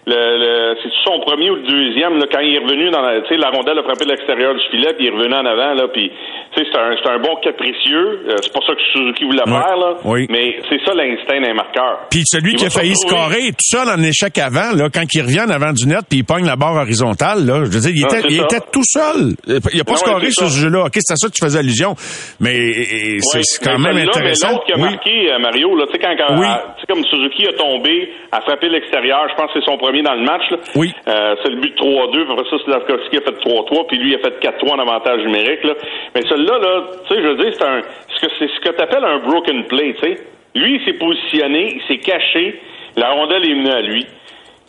[0.07, 3.19] le, le, c'est son premier ou le deuxième, là, quand il est revenu dans la,
[3.21, 5.73] tu sais, la rondelle a frappé l'extérieur du filet, puis il est revenu en avant,
[5.73, 6.09] là, puis
[6.55, 8.23] c'est un, c'est un bon capricieux.
[8.29, 9.51] Euh, c'est pour ça que Suzuki voulait Ouais.
[9.61, 9.93] faire, là.
[10.05, 10.25] Oui.
[10.29, 12.07] Mais c'est ça l'instinct d'un marqueur.
[12.09, 15.21] Puis celui Il qui a failli scorer tout seul en échec avant, là, quand il
[15.21, 17.91] revient en avant du net puis il pogne la barre horizontale, là, je veux dire,
[17.93, 19.35] il, Ah, était, il était tout seul.
[19.73, 20.85] Il a pas Ah scoré sur ce jeu-là.
[20.87, 21.93] OK, c'est à ça que tu faisais allusion.
[22.39, 24.47] Mais c'est Ouais, c'est quand même intéressant.
[24.47, 24.81] Mais l'autre qui a Oui.
[24.83, 26.45] marqué, euh, Mario, là, tu sais, quand, quand- Oui.
[26.47, 30.15] à- comme Suzuki a tombé, a frappé l'extérieur, je pense que c'est son premier dans
[30.15, 30.57] le match, là.
[30.75, 30.93] Oui.
[31.07, 34.15] Euh, c'est le but de 3-2, puis après ça, Slavkovski a fait 3-3, puis lui
[34.15, 35.73] a fait 4-3 en avantage numérique, là.
[36.15, 38.69] Mais celui-là, là, tu sais, je veux dire, c'est un, ce que, c'est ce que
[38.75, 40.17] t'appelles un broken play, tu sais.
[40.55, 42.59] Lui, il s'est positionné, il s'est caché,
[42.95, 44.05] la rondelle est venue à lui.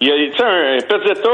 [0.00, 1.30] Il y a, tu sais, un Pezzetta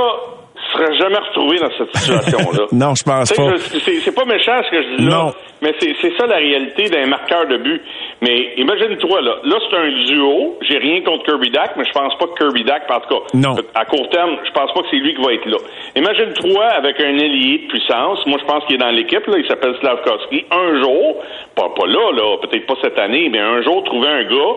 [0.72, 2.66] serait jamais retrouvé dans cette situation-là.
[2.72, 3.56] Non, je pense pas.
[3.58, 5.32] C'est pas méchant ce que je dis là, Non.
[5.62, 7.82] mais c'est ça la réalité d'un marqueur de but.
[8.22, 12.16] Mais imagine-toi, là, là c'est un duo, j'ai rien contre Kirby Dack, mais je pense
[12.18, 13.56] pas que Kirby Dack, en tout cas, Non.
[13.74, 15.58] à court terme, je pense pas que c'est lui qui va être là.
[15.96, 19.46] Imagine-toi avec un ailier de puissance, moi je pense qu'il est dans l'équipe, là, il
[19.46, 21.16] s'appelle Slavkovski, un jour,
[21.56, 24.54] pas, pas là, là, peut-être pas cette année, mais un jour trouver un gars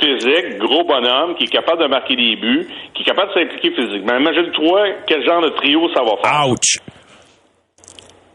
[0.00, 3.70] physique, gros bonhomme, qui est capable de marquer des buts, qui est capable de s'impliquer
[3.74, 4.16] physiquement.
[4.18, 6.48] Imagine-toi quel genre de trio ça va faire?
[6.48, 6.78] Ouch.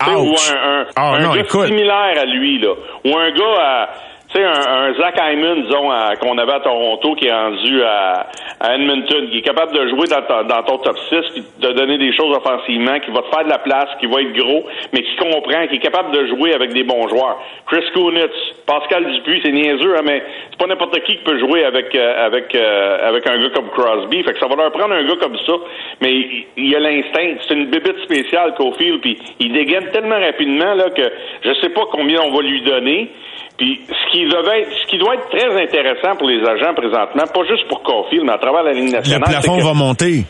[0.07, 1.65] Ou un, un, Ah, un non, gars écoute.
[1.67, 2.73] similaire à lui, là.
[3.05, 3.89] Ou un gars à.
[4.31, 5.89] Tu sais, un, un Zach Hyman, disons,
[6.21, 8.27] qu'on avait à Toronto, qui est rendu à,
[8.59, 11.71] à Edmonton, qui est capable de jouer dans, ta- dans ton top 6, puis de
[11.71, 14.65] donner des choses offensivement, qui va te faire de la place, qui va être gros,
[14.93, 17.39] mais qui comprend, qui est capable de jouer avec des bons joueurs.
[17.65, 18.29] Chris Kunitz,
[18.67, 20.21] Pascal Dupuis, c'est niaiseux, hein, mais
[20.51, 23.69] c'est pas n'importe qui qui peut jouer avec euh, avec euh, avec un gars comme
[23.69, 24.21] Crosby.
[24.23, 25.53] Fait que ça va leur prendre un gars comme ça,
[26.01, 26.13] mais
[26.55, 27.35] il, a l'instinct.
[27.47, 31.01] C'est une bébite spéciale, Cofield, puis il dégaine tellement rapidement là que
[31.43, 33.09] je sais pas combien on va lui donner.
[33.57, 37.23] Puis ce qui devait être, ce qui doit être très intéressant pour les agents présentement,
[37.31, 39.73] pas juste pour Caulfield, mais à travers la ligne Le nationale, plafond c'est que- va
[39.73, 40.23] monter.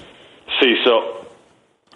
[0.60, 0.92] c'est ça.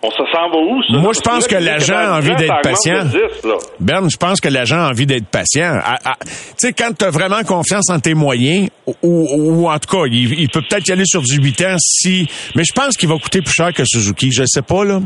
[0.06, 0.98] On se s'en va où, ça?
[0.98, 3.06] Moi, je pense que l'agent a envie 10 ans, d'être patient.
[3.06, 3.56] de 10, là.
[3.80, 5.80] Berne, je pense que l'agent a envie d'être patient.
[6.26, 9.96] Tu sais, quand tu as vraiment confiance en tes moyens, ou, ou- ou en tout
[9.96, 12.28] cas, il, il peut peut-être y aller sur du 8 ans si...
[12.56, 14.30] Mais je pense qu'il va coûter plus cher que Suzuki.
[14.34, 15.00] Je sais pas, là.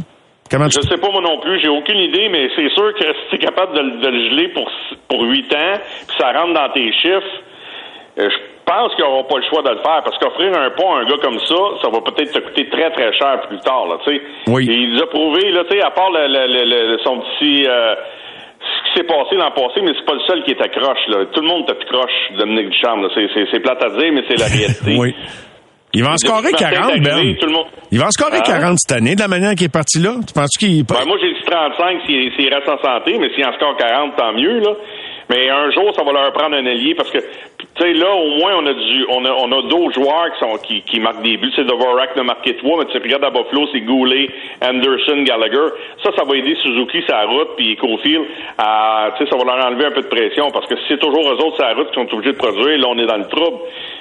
[0.49, 0.81] Comment tu...
[0.81, 3.35] Je sais pas moi non plus, j'ai aucune idée, mais c'est sûr que si tu
[3.35, 4.69] es capable de, le- de le geler pour
[5.09, 5.73] pour huit ans,
[6.07, 7.41] puis ça rentre dans tes chiffres,
[8.19, 8.37] euh, je-
[8.67, 11.05] pense qu'ils n'auront pas le choix de le faire parce qu'offrir un pont à un
[11.05, 14.11] gars comme ça, ça va peut-être te coûter très très cher plus tard, là, tu
[14.13, 14.21] sais.
[14.47, 14.67] Oui.
[14.69, 17.65] Et il a prouvé, là, tu sais, à part le, le, le, le- son petit
[17.65, 17.95] euh,
[18.59, 21.07] ce qui s'est passé dans le passé, mais c'est pas le seul qui est accroche,
[21.07, 21.25] là.
[21.31, 23.09] Tout le monde est accroche, Dominique Ducharme, là.
[23.15, 24.97] C'est, c'est, c'est plate à dire, mais c'est la réalité.
[24.99, 25.15] Oui.
[25.93, 27.57] Il va en scorer Depuis que 40, Martin est arrivé, Ben.
[27.91, 28.43] Il va en scorer Hein?
[28.45, 30.15] 40 cette année, de la manière qu'il est parti là.
[30.27, 30.83] Tu penses qu'il...
[30.85, 34.15] Ben, moi, j'ai dit 35 s'il s'il reste en santé, mais s'il en score 40,
[34.17, 34.71] tant mieux, là.
[35.29, 38.37] Mais un jour, ça va leur prendre un allié parce que, tu sais, là, au
[38.37, 41.21] moins, on a du, on a, on a d'autres joueurs qui sont, qui, qui marquent
[41.21, 41.51] des buts.
[41.55, 44.29] C'est Dvorak de marquer trois, mais tu sais, regarde à Buffalo, c'est Goulet,
[44.61, 45.69] Anderson, Gallagher.
[46.03, 48.25] Ça, ça va aider Suzuki sa route, puis Cofield,
[48.57, 50.99] à, tu sais, ça va leur enlever un peu de pression parce que si c'est
[50.99, 53.27] toujours eux autres sa route qui sont obligés de produire, là, on est dans le
[53.27, 53.57] trouble.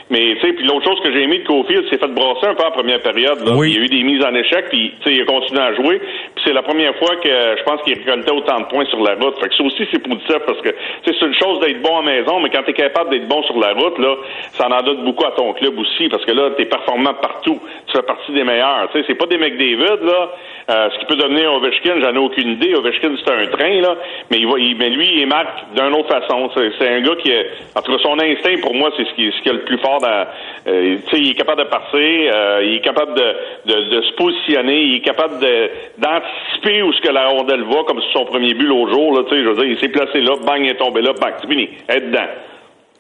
[0.09, 2.55] Mais, tu sais, puis l'autre chose que j'ai aimé de Cofield, c'est fait brasser un
[2.55, 3.57] peu en première période, là.
[3.57, 3.73] Oui.
[3.73, 5.75] Il y a eu des mises en échec, puis, tu sais, il a continué à
[5.75, 5.99] jouer.
[5.99, 9.15] Puis c'est la première fois que je pense qu'il récoltait autant de points sur la
[9.15, 9.37] route.
[9.41, 10.69] Fait que ça aussi, c'est positif parce que,
[11.03, 13.43] tu c'est une chose d'être bon à maison, mais quand tu es capable d'être bon
[13.45, 14.17] sur la route, là,
[14.53, 17.61] ça en donne beaucoup à ton club aussi parce que là, tu es performant partout.
[17.87, 18.89] Tu fais partie des meilleurs.
[18.93, 20.31] Tu sais, c'est pas des McDavid, là.
[20.69, 22.75] Euh, ce qui peut devenir Ovechkin, j'en ai aucune idée.
[22.75, 23.95] Ovechkin, c'est un train, là.
[24.31, 26.51] Mais il va, il- mais lui, il marque d'une autre façon.
[26.57, 27.47] C'est, un gars qui est,
[27.77, 29.79] en tout cas, son instinct, pour moi, c'est ce qui, ce qui est le plus
[29.79, 30.27] fort dans,
[30.67, 33.37] euh, il est capable de passer, euh, il est capable de,
[33.73, 35.35] de, de se positionner, il est capable
[35.99, 39.37] d'anticiper où ce que la rondelle va, comme son premier but l'autre jour, là, tu
[39.37, 41.49] sais, je veux dire, il s'est placé là, bang, il est tombé là, bang, c'est
[41.49, 42.27] fini, être dedans.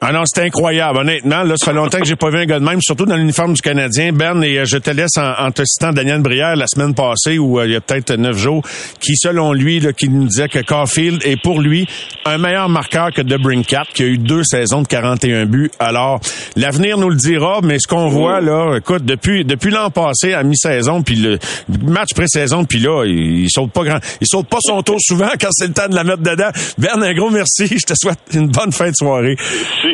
[0.00, 0.98] Ah non, c'est incroyable.
[0.98, 3.16] Honnêtement, là, ça fait longtemps que j'ai pas vu un gars de même, surtout dans
[3.16, 4.12] l'uniforme du Canadien.
[4.12, 7.58] Ben, et euh, je te laisse en, te citant Daniel Brière la semaine passée, ou
[7.58, 8.62] euh, il y a peut-être neuf jours,
[9.00, 11.88] qui, selon lui, là, qui nous disait que Caulfield est pour lui
[12.26, 15.70] un meilleur marqueur que DeBrincat, qui a eu deux saisons de 41 buts.
[15.78, 16.20] Alors,
[16.56, 20.42] l'avenir nous le dira, mais ce qu'on voit, là, écoute, depuis depuis l'an passé à
[20.42, 21.38] mi-saison, puis le
[21.84, 25.48] match pré-saison, puis là, il, saute pas grand, il saute pas son tour souvent quand
[25.52, 26.50] c'est le temps de la mettre dedans.
[26.76, 27.66] Ben, un gros merci.
[27.66, 29.36] Je te souhaite une bonne fin de soirée.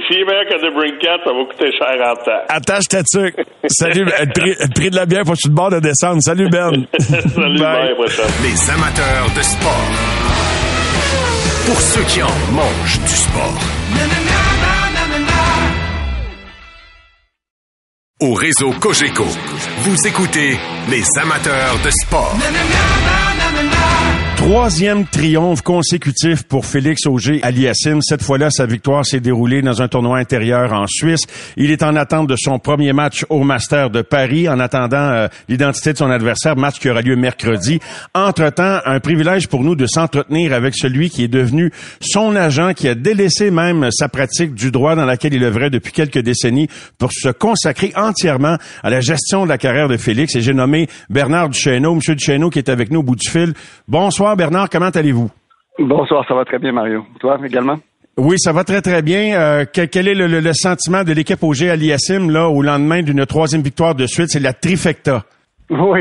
[0.08, 2.44] Si est meilleur que The Brinkat, ça va coûter cher en temps.
[2.48, 3.36] Attache ta tuque.
[3.68, 6.20] Salut, le prix, le prix de la bière, faut que tu te bord de descendre.
[6.22, 6.86] Salut, Ben.
[6.98, 7.94] Salut, Bye.
[7.94, 8.24] prochaine.
[8.42, 9.88] Les amateurs de sport.
[11.66, 13.54] Pour ceux qui en mangent du sport.
[18.20, 19.24] Au réseau Cogeco,
[19.78, 20.56] vous écoutez
[20.88, 22.36] les amateurs de sport.
[24.42, 28.02] Troisième triomphe consécutif pour Félix Auger Aliassime.
[28.02, 31.28] Cette fois-là, sa victoire s'est déroulée dans un tournoi intérieur en Suisse.
[31.56, 35.28] Il est en attente de son premier match au Master de Paris, en attendant euh,
[35.48, 37.78] l'identité de son adversaire, match qui aura lieu mercredi.
[38.14, 41.70] Entre-temps, un privilège pour nous de s'entretenir avec celui qui est devenu
[42.00, 45.92] son agent, qui a délaissé même sa pratique du droit dans laquelle il œuvrait depuis
[45.92, 46.66] quelques décennies
[46.98, 50.34] pour se consacrer entièrement à la gestion de la carrière de Félix.
[50.34, 53.54] Et j'ai nommé Bernard Duchesneau, Monsieur Duchesneau qui est avec nous au bout du fil.
[53.86, 55.30] Bonsoir Bernard, comment allez-vous?
[55.78, 57.04] Bonsoir, ça va très bien, Mario.
[57.20, 57.76] Toi également?
[58.16, 59.38] Oui, ça va très très bien.
[59.40, 63.02] Euh, quel, quel est le, le- le sentiment de l'équipe OG Aliassim là au lendemain
[63.02, 64.30] d'une troisième victoire de suite?
[64.30, 65.22] C'est la trifecta.
[65.70, 66.00] Oui.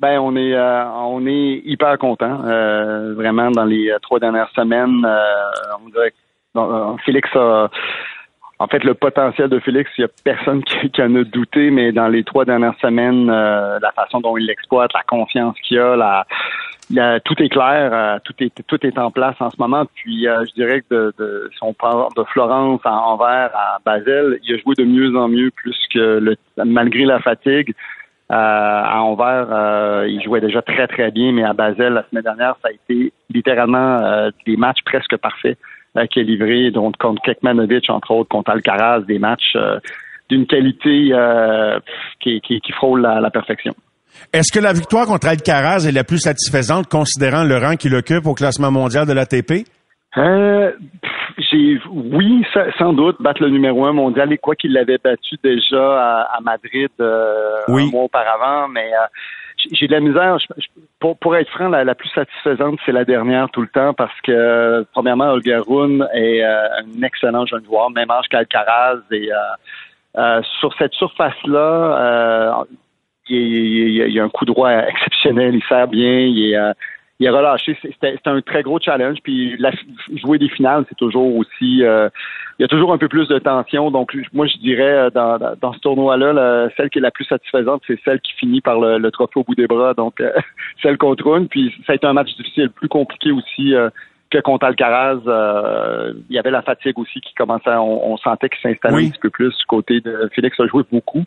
[0.00, 2.40] Ben, on est, euh, on est hyper content.
[2.44, 5.06] Euh, vraiment, dans les trois dernières semaines,
[5.80, 7.68] on dirait que Félix a.
[8.58, 11.70] En fait, le potentiel de Félix, il n'y a personne qui, qui en a douté,
[11.70, 15.78] mais dans les trois dernières semaines, euh, la façon dont il l'exploite, la confiance qu'il
[15.78, 16.26] a, la,
[16.90, 19.84] la- tout est clair, euh, tout est tout est en place en ce moment.
[19.94, 23.78] Puis euh, je dirais que de, de, si on part de Florence à Anvers à
[23.84, 27.74] Basel, il a joué de mieux en mieux, plus que le, malgré la fatigue.
[28.30, 32.22] Euh, à Anvers, euh, il jouait déjà très très bien, mais à Basel la semaine
[32.22, 35.58] dernière, ça a été littéralement euh, des matchs presque parfaits
[35.96, 39.80] euh, qu'il a livrés, donc contre Kekmanovic entre autres, contre Alcaraz, des matchs euh,
[40.28, 41.80] d'une qualité euh,
[42.20, 43.74] qui, qui, qui frôle la perfection.
[44.32, 48.26] Est-ce que la victoire contre Alcaraz est la plus satisfaisante considérant le rang qu'il occupe
[48.26, 49.64] au classement mondial de l'ATP
[50.16, 50.72] Euh,
[51.92, 55.82] oui, sa- sans doute battre le numéro un mondial et quoi qu'il l'avait battu déjà
[55.82, 57.86] à, à Madrid euh, Oui.
[57.88, 59.06] un mois auparavant, mais euh,
[59.72, 60.38] j'ai- de la misère.
[60.38, 60.46] Je-
[61.00, 64.12] pour, pour être franc, la, la plus satisfaisante, c'est la dernière tout le temps parce
[64.22, 69.36] que premièrement, Olga Rune est euh, un excellent jeune joueur, même âge qu'Alcaraz et euh,
[70.18, 72.52] euh, sur cette surface-là, euh,
[73.30, 76.72] il, il- a un coup droit exceptionnel, il sert bien, il est, euh,
[77.18, 77.76] il est relâché.
[77.82, 79.18] C'était un très gros challenge.
[79.22, 79.70] Puis la,
[80.22, 81.82] jouer des finales, c'est toujours aussi.
[81.84, 82.08] euh,
[82.58, 83.90] il y a toujours un peu plus de tension.
[83.90, 87.98] Donc moi, je dirais euh, dans, ce tournoi-là, celle qui est la plus satisfaisante, c'est
[88.04, 89.94] celle qui finit par le, le trophée au bout des bras.
[89.94, 90.32] Donc euh,
[90.82, 91.48] celle contre une.
[91.48, 93.74] Puis ça a été un match difficile, plus compliqué aussi.
[94.30, 95.18] que contre Alcaraz,
[96.28, 99.06] il y avait la fatigue aussi qui commençait, on, on sentait qu'il s'installait Oui.
[99.06, 101.24] un petit peu plus du côté de Félix a joué beaucoup.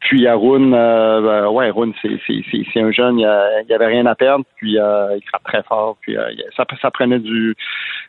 [0.00, 4.44] Puis Arun, euh, ben, ouais, Arun, c'est un jeune, il n'y avait rien à perdre,
[4.56, 7.54] puis euh, il frappe très fort, puis euh, ça, ça prenait du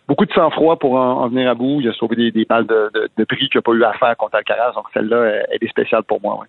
[0.07, 1.81] beaucoup de sang-froid pour en, venir à bout.
[1.81, 3.93] Il a sauvé des, des balles de, de, de prix qu'il n'a pas eu à
[3.93, 6.39] faire contre Alcaraz, donc celle-là, elle est spéciale pour moi.
[6.39, 6.47] Ouais.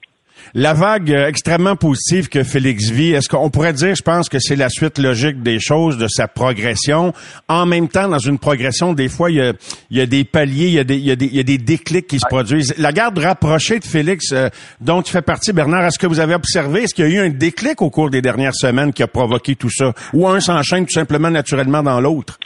[0.55, 4.39] La vague euh, extrêmement positive que Félix vit, est-ce qu'on pourrait dire, je pense que
[4.39, 7.15] c'est la suite logique des choses, de sa progression?
[7.49, 9.55] En même temps, dans une progression, des fois, il
[9.91, 12.27] y a, des paliers, il y a des, il y a des, déclics qui se
[12.27, 12.75] produisent.
[12.77, 16.35] La garde rapprochée de Félix, euh, dont tu fais partie, Bernard, est-ce que vous avez
[16.35, 19.09] observé, est-ce qu'il y a eu un déclic au cours des dernières semaines qui a
[19.09, 19.95] provoqué tout ça?
[20.13, 22.39] Ou un s'enchaîne tout simplement naturellement dans l'autre?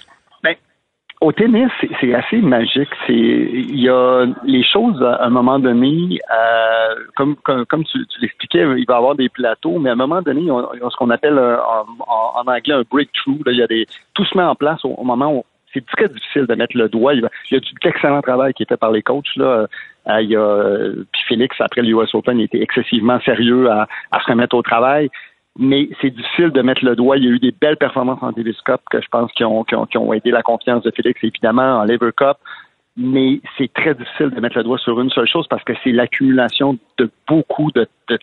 [1.22, 2.90] Au tennis, c'est assez magique.
[3.06, 8.66] C'est il y a les choses à un moment donné, euh, comme, comme, tu, l'expliquais,
[8.76, 11.08] il va y avoir des plateaux, mais à un moment donné, y a, ce qu'on
[11.08, 11.56] appelle euh,
[12.06, 13.40] en, anglais un breakthrough.
[13.46, 16.46] il y a des tout se met en place au, moment où c'est très difficile
[16.46, 17.14] de mettre le doigt.
[17.14, 19.66] Il, y a du excellent travail qui était par les coachs là.
[20.08, 23.88] Euh, il y a puis Félix après le US Open, il était excessivement sérieux à,
[24.12, 25.10] à se remettre au travail
[25.59, 27.16] mais c'est difficile de mettre le doigt.
[27.16, 29.74] Il y a eu des belles performances en Cup que je pense qui ont, qui
[29.74, 32.36] ont, qui ont aidé la confiance de Félix, évidemment, en Lever Cup.
[32.96, 35.92] Mais c'est très difficile de mettre le doigt sur une seule chose parce que c'est
[35.92, 38.18] l'accumulation de beaucoup de, de,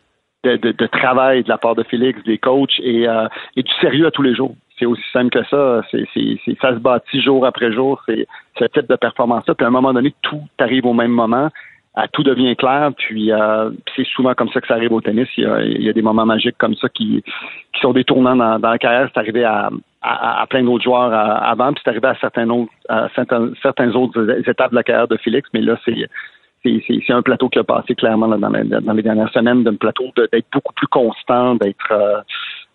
[0.55, 4.11] de, travail de la part de Félix, des coachs et, euh, et du sérieux à
[4.11, 4.55] tous les jours.
[4.79, 5.81] C'est aussi simple que ça.
[5.91, 8.01] Ça se bâtit jour après jour.
[8.07, 8.27] C'est
[8.57, 9.53] ce type de performance-là.
[9.53, 11.49] Puis à un moment donné, tout arrive au même moment
[12.11, 12.91] tout devient clair.
[12.97, 15.27] Puis euh, c'est souvent comme ça que ça arrive au tennis.
[15.37, 17.23] Il y a, des moments magiques comme ça qui,
[17.73, 19.09] qui sont des tournants dans, la carrière.
[19.13, 19.69] C'est arrivé à,
[20.01, 23.91] à, plein d'autres joueurs euh, avant, puis c'est arrivé à certains autres, à certains, certains
[23.93, 25.47] autres étapes de la carrière de Félix.
[25.53, 26.07] Mais là, c'est
[26.63, 30.05] c'est un plateau qui a passé clairement dans, les, dans, les, dernières semaines, d'un plateau
[30.15, 32.21] d'être beaucoup plus constant, d'être euh,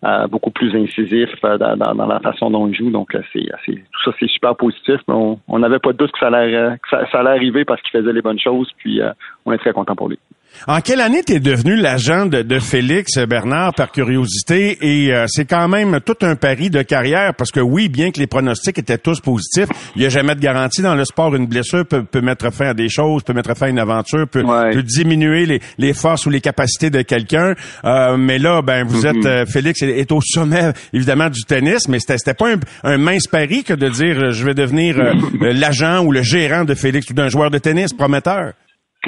[0.05, 2.89] euh, beaucoup plus incisif euh, dans, dans, la façon dont il joue.
[2.89, 5.01] Donc, c'est, tout ça, c'est super positif.
[5.07, 7.91] Mais on n'avait pas de doute que ça allait, que ça, allait arriver parce qu'il
[7.91, 8.71] faisait les bonnes choses.
[8.77, 9.01] Puis,
[9.45, 10.19] on est très content pour lui.
[10.67, 14.77] En quelle année tu es devenu l'agent de, Félix Bernard par curiosité?
[14.81, 18.19] Et euh, c'est quand même tout un pari de carrière parce que oui, bien que
[18.19, 21.35] les pronostics étaient tous positifs, il n'y a jamais de garantie dans le sport.
[21.35, 24.43] Une blessure peut, mettre fin à des choses, peut mettre fin à une aventure, peut,
[24.83, 27.55] diminuer les, forces ou les capacités de quelqu'un.
[27.85, 29.27] Euh, mais là, ben vous êtes mm-hmm.
[29.27, 33.27] euh, Félix est, au sommet évidemment du tennis, mais c'était c'était pas un, un, mince
[33.27, 34.97] pari que de dire je vais devenir
[35.41, 38.53] l'agent ou le gérant de Félix ou d'un joueur de tennis prometteur.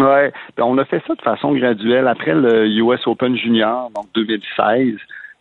[0.02, 4.06] Ouais, ben, on a fait ça de façon graduelle après le US Open Junior, donc
[4.16, 4.96] 2016.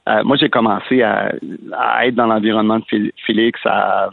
[0.08, 1.32] Euh, moi, j'ai commencé à,
[2.04, 4.11] être dans l'environnement de Félix, à,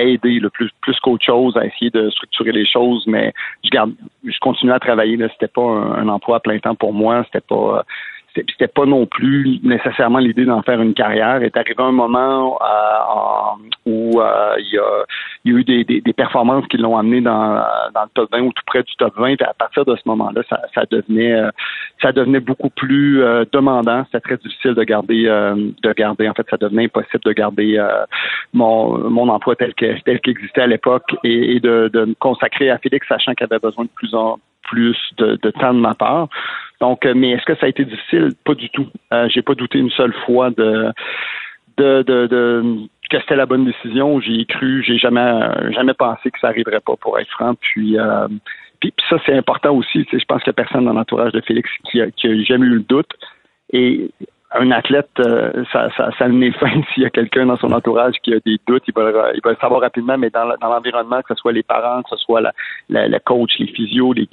[0.00, 3.32] aider le plus plus qu'autre chose, à essayer de structurer les choses, mais
[3.64, 3.92] je garde,
[4.24, 5.16] je continuais à travailler.
[5.16, 7.24] Là, c'était pas un, emploi à plein temps pour moi.
[7.24, 7.84] C'était pas
[8.34, 11.42] c'était pas non plus nécessairement l'idée d'en faire une carrière.
[11.42, 15.04] Est arrivé un moment euh, où euh, il, y a,
[15.44, 18.62] il, y a, eu des, performances qui l'ont amené dans, le top 20 ou tout
[18.66, 19.40] près du top 20.
[19.42, 21.50] à partir de ce moment-là, ça, devenait euh,
[22.00, 23.22] ça devenait beaucoup plus
[23.52, 24.04] demandant.
[24.06, 26.28] C'était très difficile de garder de garder.
[26.28, 27.84] En fait, ça devenait impossible de garder
[28.52, 33.06] mon, mon emploi tel que tel qu'existait à l'époque et, de, me consacrer à Félix,
[33.08, 36.28] sachant qu'il avait besoin de plus en plus de temps de ma part.
[36.80, 38.30] Donc, euh, mais est-ce que ça a été difficile?
[38.44, 38.88] Pas du tout.
[39.12, 40.90] Euh, j'ai pas douté une seule fois de,
[41.76, 42.64] de, de,
[43.10, 44.20] que c'était la bonne décision.
[44.20, 44.82] J'y ai cru.
[44.82, 47.54] J'ai jamais, jamais pensé que ça arriverait pas, pour être franc.
[47.54, 48.28] Puis, euh,
[48.80, 50.04] puis, ça, c'est important aussi.
[50.06, 52.28] Tu sais, je pense qu'il n'y a personne dans l'entourage de Félix qui a, qui
[52.28, 53.10] a jamais eu le doute.
[53.72, 54.10] Et
[54.52, 58.14] un athlète, euh, ça, ça, ça n'est fin s'il y a quelqu'un dans son entourage
[58.22, 61.20] qui a des doutes, il va, il va le savoir rapidement, mais dans, dans l'environnement,
[61.22, 62.52] que ce soit les parents, que ce soit la,
[62.88, 64.28] la, le coach, les physios, les,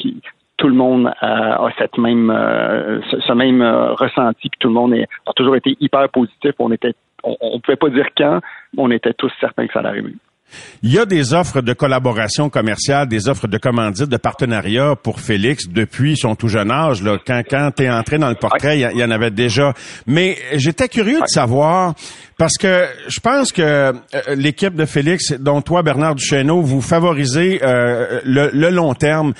[0.57, 4.93] tout le monde a cette même euh, ce, même euh, ressenti, puis tout le monde
[4.93, 6.53] est, a toujours été hyper positif.
[6.59, 6.93] On était,
[7.23, 8.39] on, on pouvait pas dire quand,
[8.73, 10.13] mais on était tous certains que ça allait arriver.
[10.83, 15.19] Il y a des offres de collaboration commerciale, des offres de commandite, de partenariat pour
[15.19, 17.01] Félix depuis son tout jeune âge.
[17.01, 17.17] Là.
[17.25, 19.73] Quand, quand tu es entré dans le portrait, il y, en avait déjà.
[20.05, 21.95] Mais j'étais curieux de savoir,
[22.37, 23.93] parce que je pense que euh,
[24.35, 29.33] l'équipe de Félix, dont toi, Bernard Duchesneau, vous favorisez euh, le, long terme.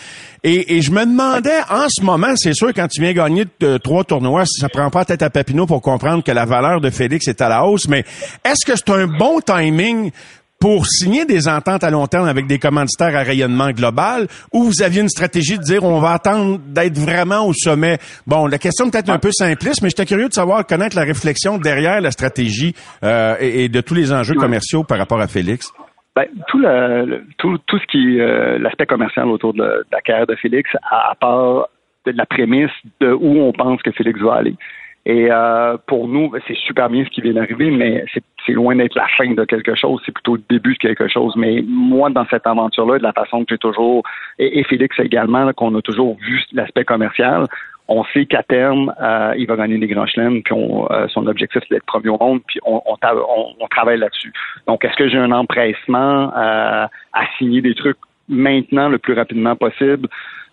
[0.44, 3.46] Et, je me demandais, en ce moment, c'est sûr, quand tu viens gagner
[3.84, 7.28] trois tournois, ça prend pas tête à Papineau pour comprendre que la valeur de Félix
[7.28, 8.06] est à la hausse, mais
[8.46, 10.12] est-ce que c'est un bon timing
[10.60, 14.82] pour signer des ententes à long terme avec des commanditaires à rayonnement global ou vous
[14.82, 17.98] aviez une stratégie de dire on va attendre d'être vraiment au sommet?
[18.26, 21.04] Bon, la question est peut-être un peu simpliste, mais j'étais curieux de savoir, connaître la
[21.04, 25.72] réflexion derrière la stratégie euh, et, de tous les enjeux commerciaux par rapport à Félix.
[26.16, 30.36] Ben, tout, le, tout, tout ce qui euh, l'aspect commercial autour de, la carrière de
[30.36, 31.68] Félix, à, part
[32.06, 34.56] de la prémisse de où on pense que Félix va aller.
[35.10, 38.04] Et euh, pour nous, ben, c'est super bien ce qui vient d'arriver, mais
[38.46, 41.34] c'est loin d'être la fin de quelque chose, c'est plutôt le début de quelque chose.
[41.38, 44.04] Mais moi, dans cette aventure-là, de la façon que j'ai toujours,
[44.38, 47.46] et, Félix également, qu'on a toujours vu l'aspect commercial,
[47.88, 51.62] on sait qu'à terme, euh, il va gagner des grands chelems, puis euh, son objectif,
[51.62, 54.34] c'est d'être premier au monde, puis on, on, travaille là-dessus.
[54.68, 57.98] Donc, est-ce que j'ai un empressement euh, à signer des trucs
[58.28, 60.10] maintenant le plus rapidement possible?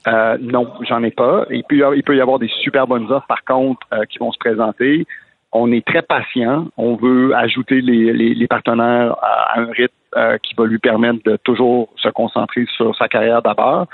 [0.07, 1.47] Non, j'en ai pas.
[1.51, 4.39] Et puis, il peut y avoir des super bonnes offres, par contre, qui vont se
[4.39, 5.07] présenter.
[5.53, 6.67] On est très patient.
[6.77, 12.09] On veut ajouter les, partenaires à, un rythme qui va lui permettre de toujours se
[12.09, 13.87] concentrer sur sa carrière d'abord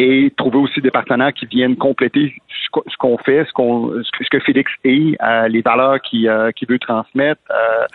[0.00, 4.40] et trouver aussi des partenaires qui viennent compléter ce qu'on fait, ce, qu'on, ce que
[4.40, 7.42] Félix est, euh, les valeurs qu'il, euh, veut transmettre.
[7.50, 7.86] Euh,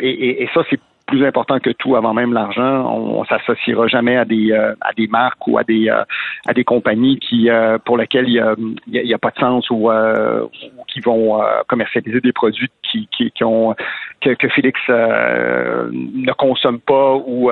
[0.00, 0.78] et, ça, c'est
[1.10, 2.86] plus important que tout avant même l'argent.
[2.88, 7.48] On, s'associera jamais à des à des marques ou à des à des compagnies qui
[7.84, 8.54] pour lesquelles il y a,
[8.86, 9.90] il a pas de sens ou,
[10.88, 13.74] qui vont commercialiser des produits qui qui, ont
[14.20, 17.50] que, Félix ne consomme pas ou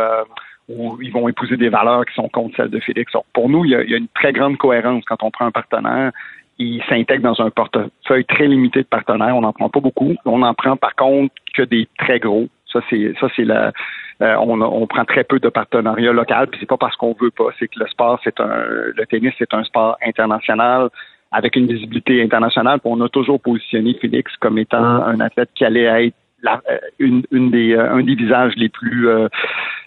[0.68, 3.12] où ils vont épouser des valeurs qui sont contre celles de Félix.
[3.32, 6.12] pour nous, il y, a, une très grande cohérence quand on prend un partenaire.
[6.59, 9.36] Il s'intègre dans un portefeuille très limité de partenaires.
[9.36, 10.14] On n'en prend pas beaucoup.
[10.24, 12.48] On en prend par contre que des très gros.
[12.72, 13.72] Ça, c'est ça, c'est la.
[14.20, 17.30] Euh, on, on, prend très peu de partenariats locaux, puis c'est pas parce qu'on veut
[17.30, 17.50] pas.
[17.58, 18.64] C'est que le sport, c'est un,
[18.96, 20.88] le tennis, c'est un sport international
[21.30, 22.80] avec une visibilité internationale.
[22.84, 27.22] on a toujours positionné Félix comme étant un athlète qui allait être la, euh, une,
[27.32, 29.28] une des, euh, un des visages les plus euh,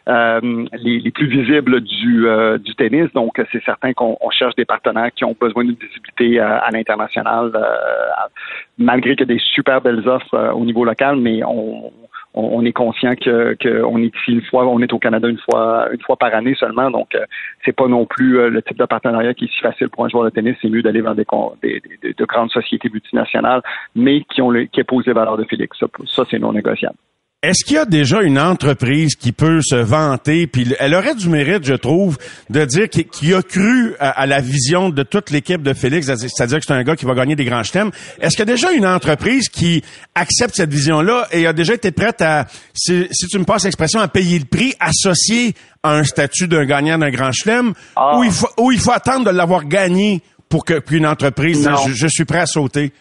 [0.10, 2.26] euh, les, les, plus visibles du,
[2.60, 3.12] du tennis.
[3.14, 7.52] Donc, c'est certain qu'on cherche des partenaires qui ont besoin d'une visibilité à l'international,
[8.80, 11.92] malgré qu'il y a des super belles offres au niveau local, mais on,
[12.34, 15.88] on, est conscient que qu'on est ici une fois, on est au Canada une fois
[15.92, 17.26] une fois par année seulement, donc euh,
[17.66, 20.10] c'est pas non plus euh, le type de partenariat qui est si facile pour un
[20.10, 20.56] joueur de tennis.
[20.62, 21.26] C'est mieux d'aller vers des,
[21.62, 21.82] des,
[22.14, 23.62] de grandes sociétés multinationales,
[23.96, 25.78] mais qui ont le, qui épousent les valeurs de Félix.
[25.80, 26.96] ça c'est non négociable.
[27.44, 31.28] Est-ce qu'il y a déjà une entreprise qui peut se vanter, puis elle aurait du
[31.28, 32.20] mérite, je trouve,
[32.52, 36.66] de dire qu'il a cru à, la vision de toute l'équipe de Félix, c'est-à-dire que
[36.68, 37.90] c'est un gars qui va gagner des grands chelems.
[38.20, 39.84] Est-ce qu'il y a déjà une entreprise qui
[40.14, 44.08] accepte cette vision-là et a déjà été prête à, si, tu me passes l'expression, à
[44.08, 48.20] payer le prix associé à un statut d'un gagnant d'un grand chelem, ah.
[48.20, 52.26] ou, il faut, il faut attendre de l'avoir gagné pour que qu'une entreprise je suis
[52.26, 52.94] prêt à sauter?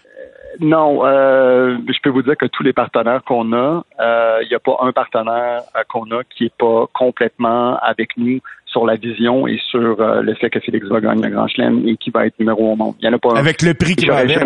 [0.60, 4.54] Non, euh, je peux vous dire que tous les partenaires qu'on a, il euh, n'y
[4.54, 8.96] a pas un partenaire euh, qu'on a qui est pas complètement avec nous sur la
[8.96, 12.10] vision et sur euh, le fait que Félix va gagner un grand chelem et qui
[12.10, 12.94] va être numéro au monde.
[13.00, 14.38] Il y en a pas Avec le prix qui va avec?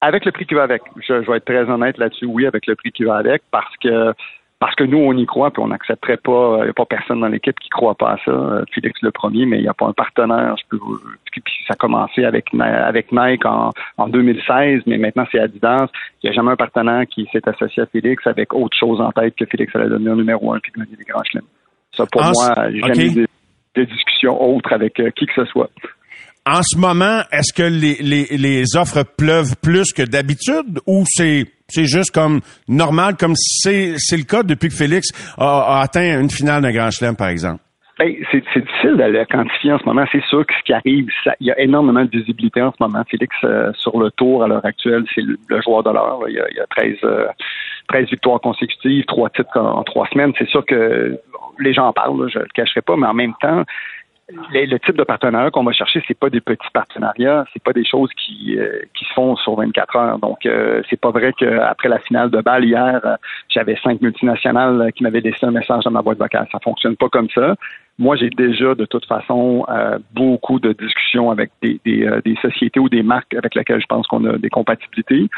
[0.00, 0.82] avec le prix qui va avec.
[0.96, 2.26] Je, je vais être très honnête là-dessus.
[2.26, 4.12] Oui, avec le prix qui va avec, parce que
[4.64, 7.20] parce que nous, on y croit, puis on n'accepterait pas, il n'y a pas personne
[7.20, 8.30] dans l'équipe qui ne croit pas à ça.
[8.30, 10.56] Euh, Félix le premier, mais il n'y a pas un partenaire.
[10.56, 10.78] Je peux
[11.30, 15.88] puis ça a commencé avec, avec Nike en, en 2016, mais maintenant c'est Adidas.
[16.22, 19.12] Il n'y a jamais un partenaire qui s'est associé à Félix avec autre chose en
[19.12, 21.44] tête que Félix allait devenir numéro un puis gagner des grands chelems.
[21.94, 23.26] Ça, pour moi, j'ai jamais eu
[23.74, 25.68] de, discussion autre avec euh, qui que ce soit.
[26.46, 31.44] En ce moment, est-ce que les, les, les offres pleuvent plus que d'habitude ou c'est
[31.74, 35.08] c'est juste comme normal, comme c'est le cas depuis que Félix
[35.38, 37.60] a, atteint une finale d'un Grand Chelem, par exemple?
[37.98, 40.04] C'est difficile de le quantifier en ce moment.
[40.10, 41.06] C'est sûr que ce qui arrive,
[41.38, 43.04] il y a énormément de visibilité en ce moment.
[43.08, 46.18] Félix, euh, sur le tour à l'heure actuelle, c'est le, joueur de l'heure.
[46.28, 46.96] Il, y a, il y a 13,
[47.88, 50.32] 13 euh, victoires consécutives, trois titres en, trois semaines.
[50.38, 51.16] C'est sûr que
[51.60, 53.62] les gens en parlent, je ne le cacherai pas, mais en même temps,
[54.30, 57.84] le type de partenariat qu'on va chercher, c'est pas des petits partenariats, c'est pas des
[57.84, 60.18] choses qui, euh, qui se font sur 24 heures.
[60.18, 63.16] Donc, euh, c'est pas vrai qu'après la finale de balle hier, euh,
[63.48, 66.46] j'avais cinq multinationales qui m'avaient laissé un message dans ma boîte vocale.
[66.52, 67.54] Ça fonctionne pas comme ça.
[67.98, 69.64] Moi, j'ai déjà de toute façon
[70.14, 74.06] beaucoup de discussions avec des, des, des, sociétés ou des marques avec lesquelles je pense
[74.08, 75.28] qu'on a des compatibilités.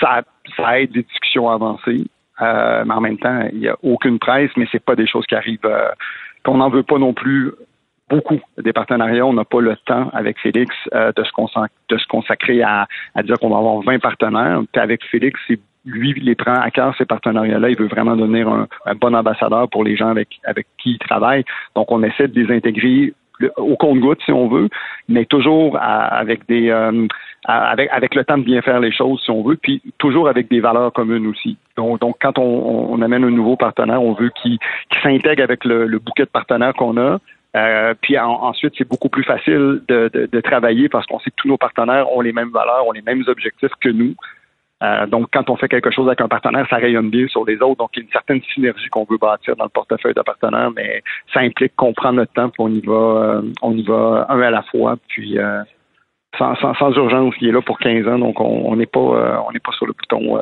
[0.00, 0.22] Ça,
[0.56, 2.04] ça aide des discussions avancées.
[2.40, 5.36] mais en même temps, il n'y a aucune presse, mais c'est pas des choses qui
[5.36, 5.60] arrivent
[6.44, 7.52] qu'on n'en veut pas non plus
[8.10, 9.24] beaucoup des partenariats.
[9.24, 13.50] On n'a pas le temps avec Félix euh, de, se consacrer à, à dire qu'on
[13.50, 14.60] va avoir 20 partenaires.
[14.74, 15.38] Avec Félix,
[15.84, 17.70] lui les prend à cœur ces partenariats-là.
[17.70, 21.44] Il veut vraiment devenir un, bon ambassadeur pour les gens avec, avec qui il travaille.
[21.74, 23.14] Donc, on essaie de les intégrer
[23.56, 24.68] au compte-goutte, si on veut,
[25.08, 27.06] mais toujours avec des euh,
[27.44, 30.50] avec, avec le temps de bien faire les choses, si on veut, puis toujours avec
[30.50, 31.56] des valeurs communes aussi.
[31.74, 34.58] Donc, donc quand on, on amène un nouveau partenaire, on veut qu'il
[35.02, 37.18] s'intègre avec le, le bouquet de partenaires qu'on a,
[37.56, 41.36] euh, puis ensuite, c'est beaucoup plus facile de, de, de travailler parce qu'on sait que
[41.36, 44.14] tous nos partenaires ont les mêmes valeurs, ont les mêmes objectifs que nous.
[44.82, 47.56] Euh, donc, quand on fait quelque chose avec un partenaire, ça rayonne bien sur les
[47.56, 47.76] autres.
[47.76, 50.70] Donc, il y a une certaine synergie qu'on veut bâtir dans le portefeuille de partenaires,
[50.74, 51.02] mais
[51.34, 54.40] ça implique qu'on prend notre temps, puis on y va, euh, on y va un
[54.40, 55.62] à la fois, puis euh,
[56.38, 57.34] sans, sans, sans, urgence.
[57.42, 59.92] Il est là pour 15 ans, donc on n'est pas, on n'est pas sur le
[59.92, 60.40] bouton,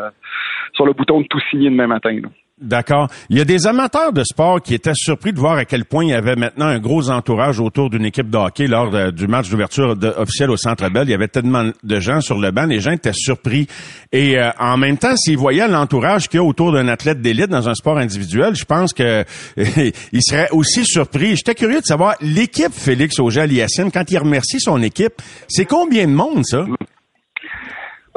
[0.74, 2.12] sur le bouton de tout signer demain matin.
[2.12, 2.28] Là.
[2.60, 3.08] D'accord.
[3.30, 6.04] Il y a des amateurs de sport qui étaient surpris de voir à quel point
[6.04, 9.48] il y avait maintenant un gros entourage autour d'une équipe de hockey lors du match
[9.48, 11.04] d'ouverture officiel au Centre Bell.
[11.06, 13.68] Il y avait tellement de gens sur le banc, les gens étaient surpris.
[14.10, 17.48] Et euh, en même temps, s'ils voyaient l'entourage qu'il y a autour d'un athlète d'élite
[17.48, 19.24] dans un sport individuel, je pense que
[19.56, 21.36] il serait aussi surpris.
[21.36, 26.12] J'étais curieux de savoir l'équipe Félix Auger-Aliassime, quand il remercie son équipe, c'est combien de
[26.12, 26.64] monde ça?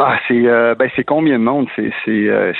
[0.03, 1.67] Ah, c'est euh, ben c'est combien de monde?
[1.77, 2.53] Euh,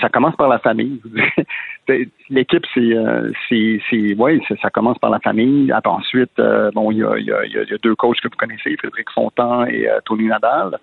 [0.00, 1.02] ça commence par la famille.
[2.30, 3.32] L'équipe c'est euh,
[4.16, 5.72] ouais ça commence par la famille.
[5.84, 6.40] ensuite
[6.72, 10.26] bon il y a, y a deux coachs que vous connaissez Frédéric Fontan et Tony
[10.26, 10.78] Nadal.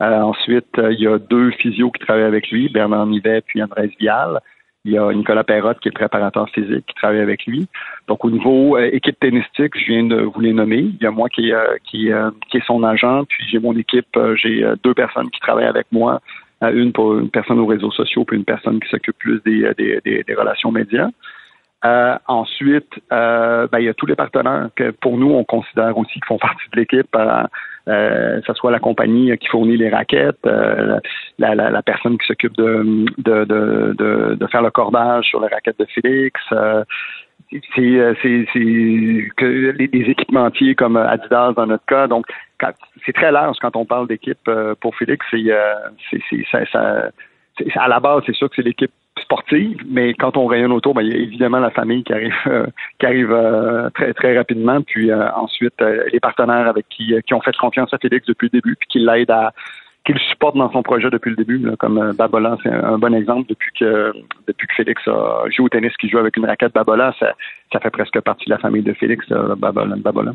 [0.00, 4.40] ensuite il y a deux physios qui travaillent avec lui Bernard Nivet puis Andrés Vial.
[4.84, 7.66] Il y a Nicolas Perrotte qui est préparateur physique qui travaille avec lui.
[8.06, 10.78] Donc au niveau euh, équipe tennistique, je viens de vous les nommer.
[10.78, 14.64] Il y a moi qui, euh, euh, est son agent, puis j'ai mon équipe, j'ai
[14.84, 16.20] deux personnes qui travaillent avec moi,
[16.62, 20.70] une pour une personne aux réseaux sociaux, puis une personne qui s'occupe plus des, relations
[20.70, 21.08] médias.
[22.28, 26.26] ensuite, ben, il y a tous les partenaires que pour nous, on considère aussi qui
[26.26, 27.14] font partie de l'équipe
[27.88, 30.98] euh, que ce soit la compagnie qui fournit les raquettes, euh,
[31.38, 35.86] la, personne qui s'occupe de, de, de, de, faire le cordage sur les raquettes de
[35.86, 36.40] Félix.
[36.52, 36.84] Euh,
[37.50, 38.44] c'est
[39.36, 42.06] que les, équipementiers comme Adidas dans notre cas.
[42.06, 42.26] Donc,
[43.06, 45.24] c'est très large quand on parle d'équipe pour Félix.
[45.30, 45.56] C'est
[47.76, 51.02] à la base, c'est sûr que c'est l'équipe sportive, mais quand on rayonne autour, ben,
[51.02, 52.66] il y a évidemment la famille qui arrive euh,
[52.98, 55.80] qui arrive euh, très très rapidement, puis euh, ensuite
[56.12, 58.98] les partenaires avec qui qui ont fait confiance à Félix depuis le début, puis qui
[58.98, 59.52] l'aident à
[60.04, 63.48] qui le supportent dans son projet depuis le début, comme Babola, c'est un, bon exemple
[63.48, 64.12] depuis que
[64.46, 67.34] depuis que Félix a joué au tennis, qui joue avec une raquette Babola, ça,
[67.72, 69.96] ça fait presque partie de la famille de Félix, Babola.
[69.96, 70.32] Babola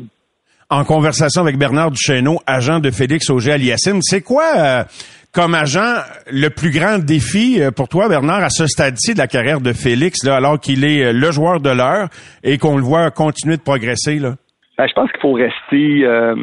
[0.74, 4.00] en conversation avec Bernard Duchesneau, agent de Félix Auger-Aliassime.
[4.02, 4.86] C'est quoi,
[5.32, 9.28] comme agent, le plus grand défi euh, pour toi, Bernard, à ce stade-ci de la
[9.28, 12.08] carrière de Félix, là, alors qu'il est euh, le joueur de l'heure
[12.42, 14.18] et qu'on le voit continuer de progresser?
[14.18, 14.34] Là?
[14.76, 16.34] Ben, je pense qu'il faut rester euh,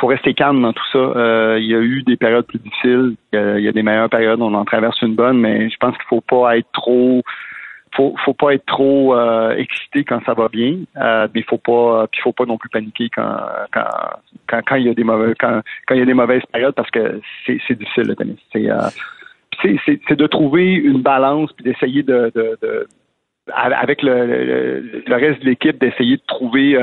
[0.00, 1.58] faut rester calme dans tout ça.
[1.58, 4.54] il y a eu des périodes plus difficiles, il y a des meilleures périodes, on
[4.54, 7.22] en traverse une bonne, mais je pense qu'il faut pas être trop
[7.98, 12.06] faut faut pas être trop euh, excité quand ça va bien, euh, mais faut pas
[12.06, 13.36] puis faut pas non plus paniquer quand
[13.72, 16.74] quand quand, il y a des mauvais quand quand il y a des mauvaises périodes
[16.74, 18.38] parce que c'est difficile le tennis.
[18.52, 18.88] C'est euh,
[19.62, 22.86] c'est c'est de trouver une balance puis d'essayer de, de,
[23.52, 26.78] avec le, le, reste de l'équipe d'essayer de trouver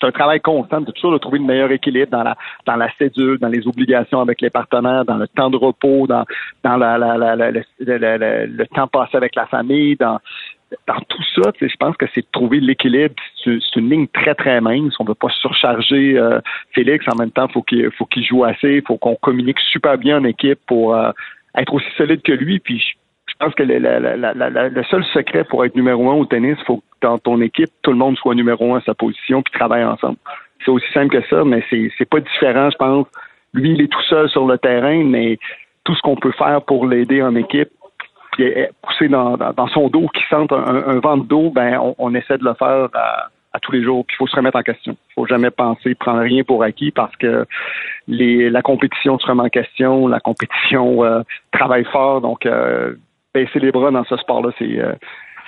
[0.00, 2.36] c'est un travail constant de toujours de trouver le meilleur équilibre dans la
[2.66, 6.24] dans la cédule, dans les obligations avec les partenaires, dans le temps de repos, dans
[6.64, 10.18] dans la, la, la, le, le, temps passé avec la famille, dans
[10.86, 13.14] dans tout ça, je pense que c'est de trouver l'équilibre.
[13.42, 14.94] C'est une ligne très, très mince.
[15.00, 16.40] On ne veut pas surcharger euh,
[16.72, 17.04] Félix.
[17.08, 18.76] En même temps, faut qu'il faut qu'il joue assez.
[18.76, 21.10] Il faut qu'on communique super bien en équipe pour euh,
[21.56, 22.60] être aussi solide que lui.
[22.60, 22.82] Puis
[23.40, 26.82] pense que le, le, seul secret pour être numéro un au tennis, il faut que
[27.00, 30.16] dans ton équipe, tout le monde soit numéro un à sa position puis travaille ensemble.
[30.64, 33.06] C'est aussi simple que ça, mais c'est, pas différent, je pense.
[33.54, 35.38] Lui, il est tout seul sur le terrain, mais
[35.84, 37.70] tout ce qu'on peut faire pour l'aider en équipe,
[38.32, 42.38] puis pousser dans, dans, son dos, qui sente un, vent de dos, ben on, essaie
[42.38, 44.04] de le faire à, tous les jours.
[44.06, 44.96] Puis il faut se remettre en question.
[45.08, 47.46] Il faut jamais penser prendre rien pour acquis parce que
[48.06, 52.94] les, la compétition se remet en question, la compétition euh, travaille fort, donc euh,
[53.34, 54.94] baisser les bras dans ce sport-là, c'est euh,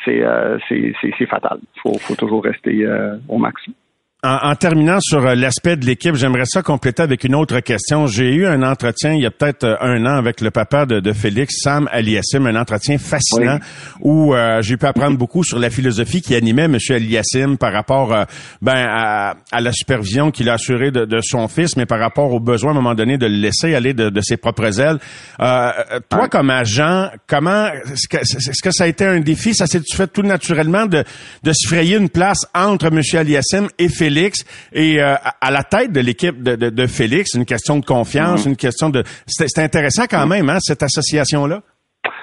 [0.09, 1.59] euh, c'est fatal.
[1.85, 3.77] Il faut, toujours rester euh, au maximum.
[4.25, 8.07] En, terminant sur euh, l'aspect de l'équipe, j'aimerais ça compléter avec une autre question.
[8.07, 11.13] J'ai eu un entretien il y a peut-être euh, un an avec le papa de,
[11.13, 13.59] Félix, Sam Aliassim, un entretien fascinant
[13.99, 16.79] où euh, j'ai pu apprendre beaucoup sur la philosophie qui animait M.
[16.91, 18.15] Aliassim par rapport
[18.61, 22.71] ben, à, la supervision qu'il a assurée de, son fils, mais par rapport au besoin
[22.71, 25.01] à un moment donné de le laisser aller de, ses propres ailes.
[25.39, 29.53] toi, comme agent, comment est-ce que, est-ce que ça a été un défi?
[29.53, 31.03] Ça s'est fait tout naturellement de,
[31.43, 33.01] de se frayer une place entre M.
[33.15, 34.12] Aliassim et Félix?
[34.13, 37.85] Félix et euh, à la tête de l'équipe de, de, de, Félix, une question de
[37.85, 38.53] confiance, mhm.
[38.53, 39.03] une question de.
[39.27, 41.61] C'est intéressant quand même, hein, cette association-là.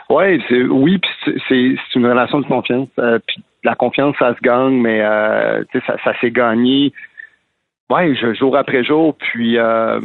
[0.09, 0.99] Ouais, oui,
[1.47, 2.89] c'est une relation de confiance.
[2.99, 6.93] Euh, puis la confiance, ça se gagne, mais euh, ça, ça s'est gagné.
[7.89, 9.15] Ouais, jour après jour.
[9.17, 9.99] Puis euh,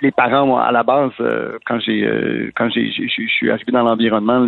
[0.00, 1.12] les parents, à la base,
[1.66, 4.44] quand j'ai quand j'ai je suis arrivé dans l'environnement,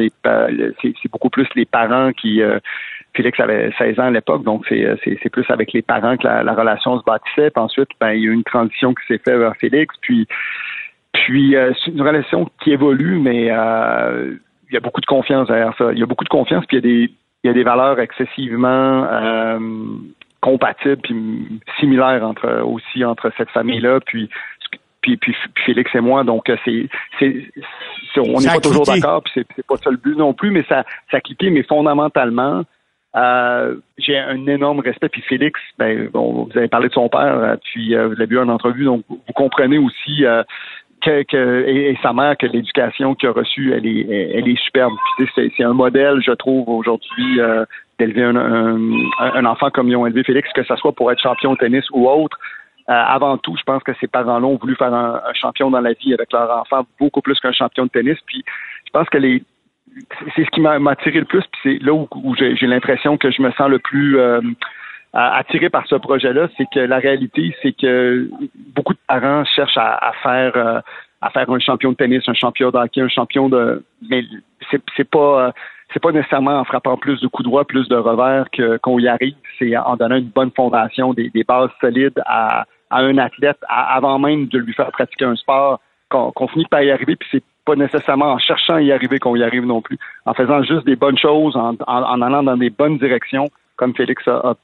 [0.83, 2.41] c'est beaucoup plus les parents qui
[3.15, 6.55] Félix avait 16 ans à l'époque, donc c'est, c'est, plus avec les parents que la,
[6.55, 7.51] relation se bâtissait.
[7.51, 9.95] Puis ensuite, ben, il y a eu une transition qui s'est faite vers Félix.
[10.01, 10.27] Puis,
[11.13, 14.35] puis euh, c'est une relation qui évolue, mais euh,
[14.69, 15.93] il y a beaucoup de confiance derrière ça.
[15.93, 17.13] Il y a beaucoup de confiance, puis il y a des,
[17.45, 19.59] il y a des valeurs excessivement euh,
[20.41, 24.01] compatibles puis similaires entre aussi entre cette famille-là.
[24.05, 24.29] Puis
[25.05, 25.37] puis, puis,
[25.67, 26.25] Félix et moi.
[26.25, 26.89] Donc, c'est,
[28.17, 30.65] on n'est pas toujours d'accord, puis c'est, c'est pas ça le but non plus, mais
[30.67, 32.65] ça, ça a cliqué, mais fondamentalement,
[33.17, 35.09] euh, j'ai un énorme respect.
[35.09, 38.27] Puis Félix, ben, bon, vous avez parlé de son père, euh, puis euh, vous avez
[38.27, 40.25] vu en entrevue, donc vous comprenez aussi
[41.01, 44.93] que, que et, sa mère que l'éducation qu'il a reçue, elle est, elle est superbe.
[45.17, 47.39] Puis c'est, c'est un modèle, je trouve, aujourd'hui,
[47.99, 51.53] d'élever un, un, enfant comme ils ont élevé Félix, que ce soit pour être champion
[51.53, 52.37] de tennis ou autre.
[52.89, 55.93] avant tout, je pense que ces parents-là ont voulu faire un, un, champion dans la
[55.93, 58.19] vie avec leur enfant, beaucoup plus qu'un champion de tennis.
[58.27, 58.43] Puis
[58.87, 59.43] je pense que les,
[60.35, 63.43] c'est ce qui m'a attiré le plus, puis c'est là où, j'ai l'impression que je
[63.43, 64.41] me sens le plus euh,
[65.13, 68.29] attiré par ce projet-là, c'est que la réalité, c'est que
[68.75, 70.81] beaucoup de parents cherchent à, faire euh,
[71.33, 74.25] faire un champion de tennis, un champion de un champion de mais
[74.97, 75.53] c'est pas
[75.93, 78.47] c'est pas nécessairement en frappant plus de coups droits, plus de revers
[78.83, 83.59] qu'on y arrive, c'est en donnant une bonne fondation, des, bases solides à, un athlète
[83.69, 85.81] avant même de lui faire pratiquer un sport
[86.35, 89.37] qu'on finit par y arriver, puis c'est pas nécessairement en cherchant à y arriver qu'on
[89.37, 89.99] y arrive non plus.
[90.27, 94.55] En faisant juste des bonnes choses, en, allant dans des bonnes directions, comme Félix a,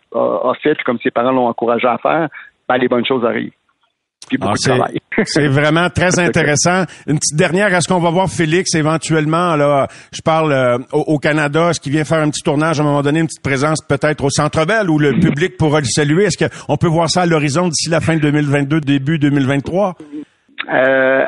[0.63, 2.29] fait, comme ses parents l'ont encouragé à faire,
[2.69, 3.53] ben, les bonnes choses arrivent.
[4.43, 4.53] Ah,
[5.25, 6.85] c'est vraiment très intéressant.
[7.07, 11.71] Une petite dernière, est-ce qu'on va voir Félix éventuellement, là, je parle euh, au, Canada,
[11.71, 14.23] est-ce qu'il vient faire un petit tournage à un moment donné, une petite présence peut-être
[14.23, 16.25] au Centre Bell où le public pourra le saluer?
[16.25, 19.97] Est-ce qu'on peut voir ça à l'horizon d'ici la fin de 2022, début 2023?
[20.73, 21.27] Euh,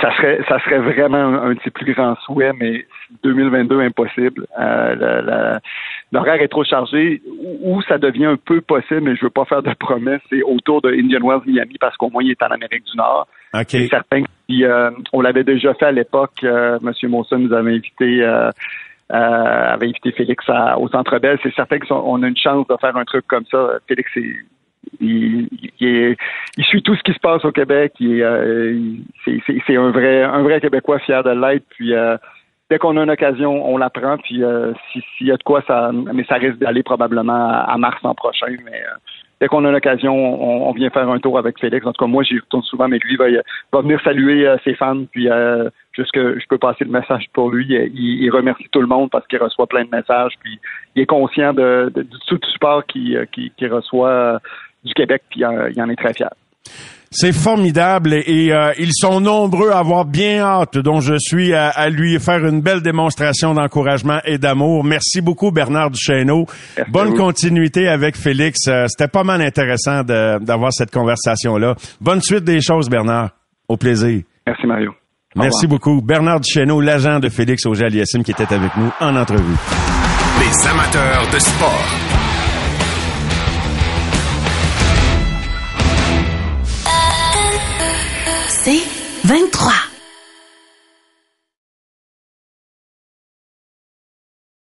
[0.00, 2.86] ça serait ça serait vraiment un, de ses plus grands souhaits, mais
[3.22, 4.46] 2022 impossible.
[4.58, 5.58] Euh,
[6.12, 7.20] L'horaire est trop chargé.
[7.62, 10.80] Où, ça devient un peu possible, mais je veux pas faire de promesses, c'est autour
[10.80, 13.26] de Indian Wells Miami parce qu'au moins il est en Amérique du Nord.
[13.54, 13.88] Okay.
[13.88, 16.44] certain qui euh, on l'avait déjà fait à l'époque.
[16.44, 18.22] Euh, Monsieur Monson nous avait invité.
[18.22, 18.50] Euh,
[19.10, 20.44] avait invité Félix
[20.78, 21.38] au Centre Bell.
[21.42, 23.78] C'est certain qu'on a une chance de faire un truc comme ça.
[23.86, 24.36] Félix est
[25.00, 25.48] il,
[25.80, 26.16] il,
[26.64, 27.94] suit tout ce qui se passe au Québec.
[28.00, 28.78] Euh,
[29.24, 31.64] c'est un vrai, un vrai Québécois fier de l'être.
[31.70, 32.16] Puis euh,
[32.70, 34.16] dès qu'on a une occasion, on la prend.
[34.18, 38.00] Puis euh, s'il y a de quoi, ça, mais ça risque d'aller probablement à, mars
[38.02, 38.54] l'an prochain.
[38.64, 38.82] Mais
[39.40, 40.14] dès qu'on a une occasion,
[40.68, 41.86] on, vient faire un tour avec Félix.
[41.86, 43.26] En tout cas, moi, j'y retourne souvent, mais lui va,
[43.72, 45.04] va venir saluer ses fans.
[45.12, 45.28] Puis
[45.92, 47.66] juste que je peux passer le message pour lui.
[47.68, 50.32] Il, remercie tout le monde parce qu'il reçoit plein de messages.
[50.40, 50.58] Puis
[50.94, 53.26] il est conscient de, de, tout support qu'il
[53.70, 54.40] reçoit
[54.84, 56.30] du Québec, puis euh, il en est très fier.
[57.10, 61.88] C'est formidable et, euh, ils sont nombreux à avoir bien hâte, dont je suis, à,
[61.88, 64.84] lui faire une belle démonstration d'encouragement et d'amour.
[64.84, 66.44] Merci beaucoup Bernard Duchesneau.
[66.88, 68.68] Bonne continuité avec Félix.
[68.68, 71.76] Euh, c'était pas mal intéressant d'avoir cette conversation-là.
[72.00, 73.30] Bonne suite des choses Bernard.
[73.68, 74.22] Au plaisir.
[74.46, 74.92] Merci Mario.
[75.34, 76.02] Merci beaucoup.
[76.02, 79.56] Bernard Duchesneau, l'agent de Félix Auger-Aliassime qui était avec nous en entrevue.
[80.40, 82.07] Les amateurs de sport.
[88.68, 88.82] C'est
[89.24, 89.87] 23.